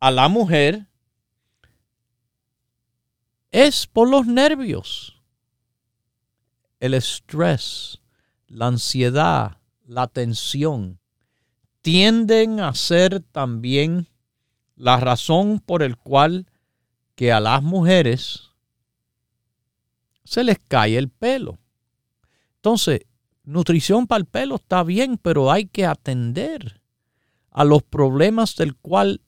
a 0.00 0.10
la 0.10 0.26
mujer 0.26 0.88
es 3.52 3.86
por 3.86 4.10
los 4.10 4.26
nervios, 4.26 5.22
el 6.80 6.94
estrés, 6.94 8.00
la 8.48 8.66
ansiedad, 8.66 9.61
la 9.92 10.06
tensión. 10.06 10.98
Tienden 11.80 12.60
a 12.60 12.74
ser 12.74 13.20
también 13.20 14.08
la 14.76 14.98
razón 14.98 15.60
por 15.60 15.82
el 15.82 15.96
cual 15.96 16.46
que 17.14 17.32
a 17.32 17.40
las 17.40 17.62
mujeres 17.62 18.50
se 20.24 20.44
les 20.44 20.58
cae 20.58 20.96
el 20.96 21.08
pelo. 21.08 21.58
Entonces, 22.56 23.00
nutrición 23.44 24.06
para 24.06 24.20
el 24.20 24.26
pelo 24.26 24.56
está 24.56 24.82
bien, 24.82 25.18
pero 25.18 25.50
hay 25.50 25.66
que 25.66 25.84
atender 25.84 26.80
a 27.50 27.64
los 27.64 27.82
problemas 27.82 28.56
del 28.56 28.76
cual 28.76 29.20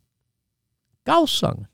causan 1.02 1.68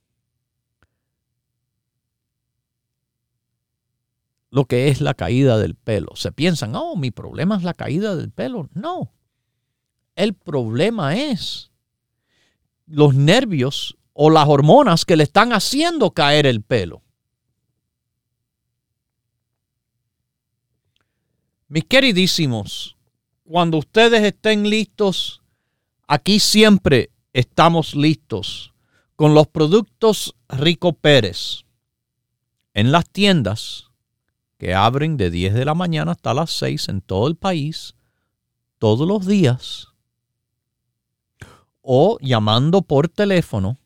lo 4.51 4.65
que 4.65 4.89
es 4.89 5.01
la 5.01 5.15
caída 5.15 5.59
del 5.59 5.75
pelo. 5.75 6.13
Se 6.15 6.33
piensan, 6.33 6.75
oh, 6.75 6.97
mi 6.97 7.11
problema 7.11 7.57
es 7.57 7.63
la 7.63 7.75
caída 7.75 8.17
del 8.17 8.31
pelo. 8.31 8.69
No, 8.75 9.13
el 10.17 10.35
problema 10.35 11.17
es 11.17 11.71
los 12.87 13.15
nervios 13.15 13.97
o 14.13 14.31
las 14.31 14.49
hormonas 14.49 15.05
que 15.05 15.17
le 15.17 15.23
están 15.23 15.53
haciendo 15.53 16.11
caer 16.11 16.47
el 16.47 16.63
pelo. 16.63 17.03
Mis 21.69 21.85
queridísimos, 21.85 22.97
cuando 23.45 23.79
ustedes 23.79 24.23
estén 24.25 24.69
listos 24.69 25.41
Aquí 26.13 26.41
siempre 26.41 27.13
estamos 27.33 27.95
listos 27.95 28.75
con 29.15 29.33
los 29.33 29.47
productos 29.47 30.35
Rico 30.49 30.93
Pérez 30.93 31.63
en 32.75 32.91
las 32.91 33.09
tiendas 33.09 33.90
que 34.61 34.75
abren 34.75 35.17
de 35.17 35.31
10 35.31 35.55
de 35.55 35.65
la 35.65 35.73
mañana 35.73 36.13
hasta 36.13 36.35
las 36.35 36.51
6 36.51 36.91
en 36.91 37.01
todo 37.01 37.29
el 37.29 37.37
país, 37.37 37.95
todos 38.77 39.09
los 39.09 39.27
días, 39.27 39.89
o 41.81 42.19
llamando 42.21 42.83
por 42.83 43.09
teléfono 43.09 43.79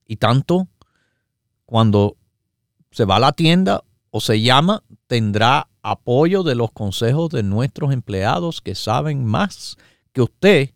y 0.06 0.18
tanto 0.18 0.68
cuando 1.66 2.18
se 2.92 3.06
va 3.06 3.16
a 3.16 3.20
la 3.20 3.32
tienda 3.32 3.84
o 4.12 4.22
se 4.22 4.42
llama, 4.42 4.84
tendrá 5.08 5.70
apoyo 5.82 6.44
de 6.44 6.54
los 6.54 6.72
consejos 6.72 7.32
de 7.32 7.42
nuestros 7.42 7.92
empleados 7.92 8.62
que 8.62 8.76
saben 8.76 9.26
más 9.26 9.76
que 10.18 10.24
usted, 10.24 10.74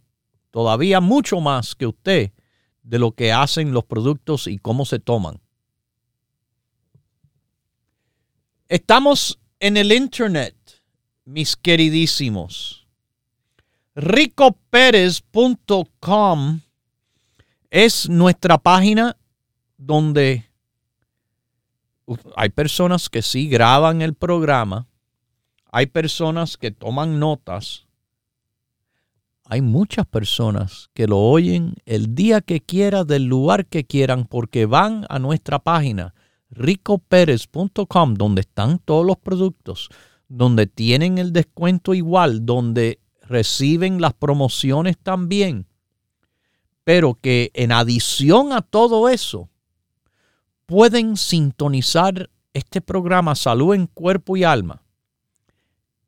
todavía 0.52 1.02
mucho 1.02 1.42
más 1.42 1.74
que 1.74 1.88
usted, 1.88 2.32
de 2.84 3.00
lo 3.00 3.14
que 3.14 3.32
hacen 3.32 3.74
los 3.74 3.86
productos 3.86 4.46
y 4.46 4.60
cómo 4.60 4.86
se 4.86 5.00
toman. 5.00 5.42
Estamos 8.68 9.40
en 9.60 9.78
el 9.78 9.92
Internet, 9.94 10.56
mis 11.26 11.56
queridísimos. 11.56 12.86
ricoperez.com 13.96 16.60
es 17.72 18.10
nuestra 18.10 18.60
página 18.60 19.18
donde 19.76 20.52
hay 22.36 22.50
personas 22.50 23.10
que 23.10 23.24
sí 23.24 23.50
graban 23.50 24.04
el 24.04 24.14
programa, 24.14 24.88
hay 25.72 25.88
personas 25.88 26.58
que 26.58 26.70
toman 26.70 27.20
notas, 27.20 27.88
hay 29.52 29.62
muchas 29.62 30.06
personas 30.06 30.90
que 30.94 31.08
lo 31.08 31.20
oyen 31.20 31.76
el 31.86 32.16
día 32.16 32.40
que 32.40 32.62
quieran, 32.62 33.06
del 33.06 33.26
lugar 33.26 33.66
que 33.66 33.84
quieran, 33.84 34.24
porque 34.24 34.66
van 34.66 35.06
a 35.10 35.20
nuestra 35.20 35.60
página 35.60 36.14
ricoperez.com, 36.52 38.14
donde 38.14 38.42
están 38.42 38.80
todos 38.80 39.06
los 39.06 39.18
productos, 39.18 39.90
donde 40.30 40.68
tienen 40.68 41.18
el 41.18 41.34
descuento 41.34 41.94
igual, 41.94 42.46
donde 42.46 43.02
reciben 43.24 44.00
las 44.00 44.14
promociones 44.14 44.98
también. 44.98 45.68
pero 46.86 47.16
que 47.16 47.52
en 47.54 47.74
adición 47.74 48.54
a 48.54 48.62
todo 48.62 49.10
eso, 49.10 49.50
pueden 50.66 51.18
sintonizar 51.18 52.30
este 52.54 52.80
programa 52.80 53.36
Salud 53.36 53.76
en 53.76 53.86
Cuerpo 53.88 54.38
y 54.38 54.46
Alma. 54.46 54.82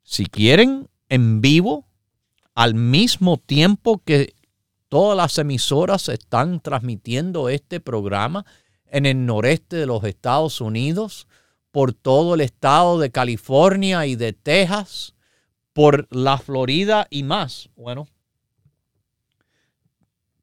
Si 0.02 0.28
quieren, 0.28 0.88
en 1.10 1.42
vivo, 1.42 1.86
al 2.54 2.76
mismo 2.76 3.38
tiempo 3.38 4.02
que 4.04 4.36
todas 4.90 5.18
las 5.18 5.38
emisoras 5.38 6.10
están 6.10 6.60
transmitiendo 6.60 7.50
este 7.50 7.80
programa 7.80 8.46
en 8.86 9.06
el 9.06 9.26
noreste 9.26 9.76
de 9.76 9.88
los 9.88 10.04
Estados 10.04 10.62
Unidos, 10.62 11.28
por 11.72 11.94
todo 11.94 12.36
el 12.36 12.42
estado 12.42 13.00
de 13.00 13.10
California 13.10 14.06
y 14.06 14.16
de 14.16 14.34
Texas, 14.34 15.16
por 15.74 16.08
la 16.12 16.38
Florida 16.38 17.08
y 17.10 17.24
más. 17.24 17.70
Bueno, 17.76 18.08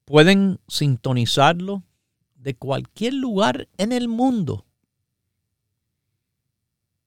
pueden 0.05 0.59
sintonizarlo 0.67 1.85
de 2.35 2.57
cualquier 2.57 3.15
lugar 3.15 3.69
en 3.79 3.93
el 3.93 4.09
mundo. 4.09 4.67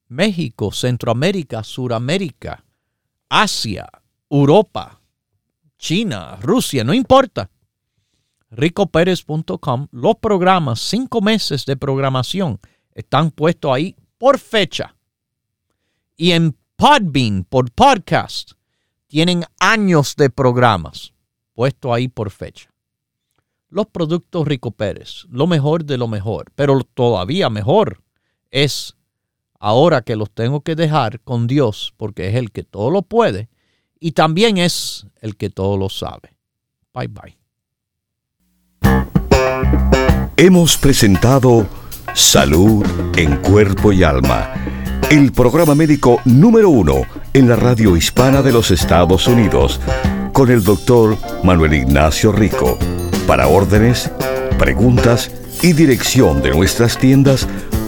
México, 0.08 0.72
Centroamérica, 0.72 1.62
Suramérica, 1.62 2.64
Asia, 3.28 3.90
Europa, 4.36 5.00
China, 5.78 6.36
Rusia, 6.40 6.82
no 6.82 6.92
importa. 6.92 7.48
RicoPérez.com, 8.50 9.86
los 9.92 10.16
programas, 10.16 10.80
cinco 10.80 11.20
meses 11.20 11.64
de 11.66 11.76
programación, 11.76 12.58
están 12.94 13.30
puestos 13.30 13.72
ahí 13.72 13.94
por 14.18 14.40
fecha. 14.40 14.96
Y 16.16 16.32
en 16.32 16.56
Podbean, 16.74 17.44
por 17.44 17.70
podcast, 17.70 18.54
tienen 19.06 19.44
años 19.60 20.16
de 20.16 20.30
programas 20.30 21.14
puestos 21.52 21.92
ahí 21.92 22.08
por 22.08 22.32
fecha 22.32 22.68
los 23.68 23.86
productos 23.86 24.46
Rico 24.46 24.70
Pérez, 24.70 25.26
lo 25.30 25.48
mejor 25.48 25.84
de 25.84 25.98
lo 25.98 26.06
mejor, 26.06 26.52
pero 26.54 26.80
todavía 26.94 27.50
mejor 27.50 28.04
es 28.52 28.96
ahora 29.58 30.02
que 30.02 30.14
los 30.14 30.30
tengo 30.30 30.60
que 30.60 30.76
dejar 30.76 31.20
con 31.20 31.48
Dios, 31.48 31.92
porque 31.96 32.28
es 32.28 32.36
el 32.36 32.52
que 32.52 32.62
todo 32.62 32.90
lo 32.90 33.02
puede 33.02 33.48
y 34.00 34.12
también 34.12 34.58
es 34.58 35.06
el 35.20 35.36
que 35.36 35.50
todo 35.50 35.76
lo 35.76 35.88
sabe. 35.88 36.36
Bye 36.92 37.08
bye. 37.08 37.38
Hemos 40.36 40.76
presentado 40.76 41.66
Salud 42.12 42.84
en 43.16 43.36
Cuerpo 43.38 43.92
y 43.92 44.02
Alma, 44.02 44.52
el 45.10 45.32
programa 45.32 45.74
médico 45.74 46.20
número 46.24 46.70
uno 46.70 47.02
en 47.32 47.48
la 47.48 47.56
radio 47.56 47.96
hispana 47.96 48.42
de 48.42 48.52
los 48.52 48.70
Estados 48.70 49.26
Unidos, 49.26 49.80
con 50.32 50.50
el 50.50 50.62
doctor 50.62 51.16
Manuel 51.42 51.74
Ignacio 51.74 52.30
Rico. 52.30 52.78
Para 53.26 53.48
órdenes, 53.48 54.10
preguntas 54.58 55.30
y 55.62 55.72
dirección 55.72 56.42
de 56.42 56.50
nuestras 56.50 56.98
tiendas, 56.98 57.48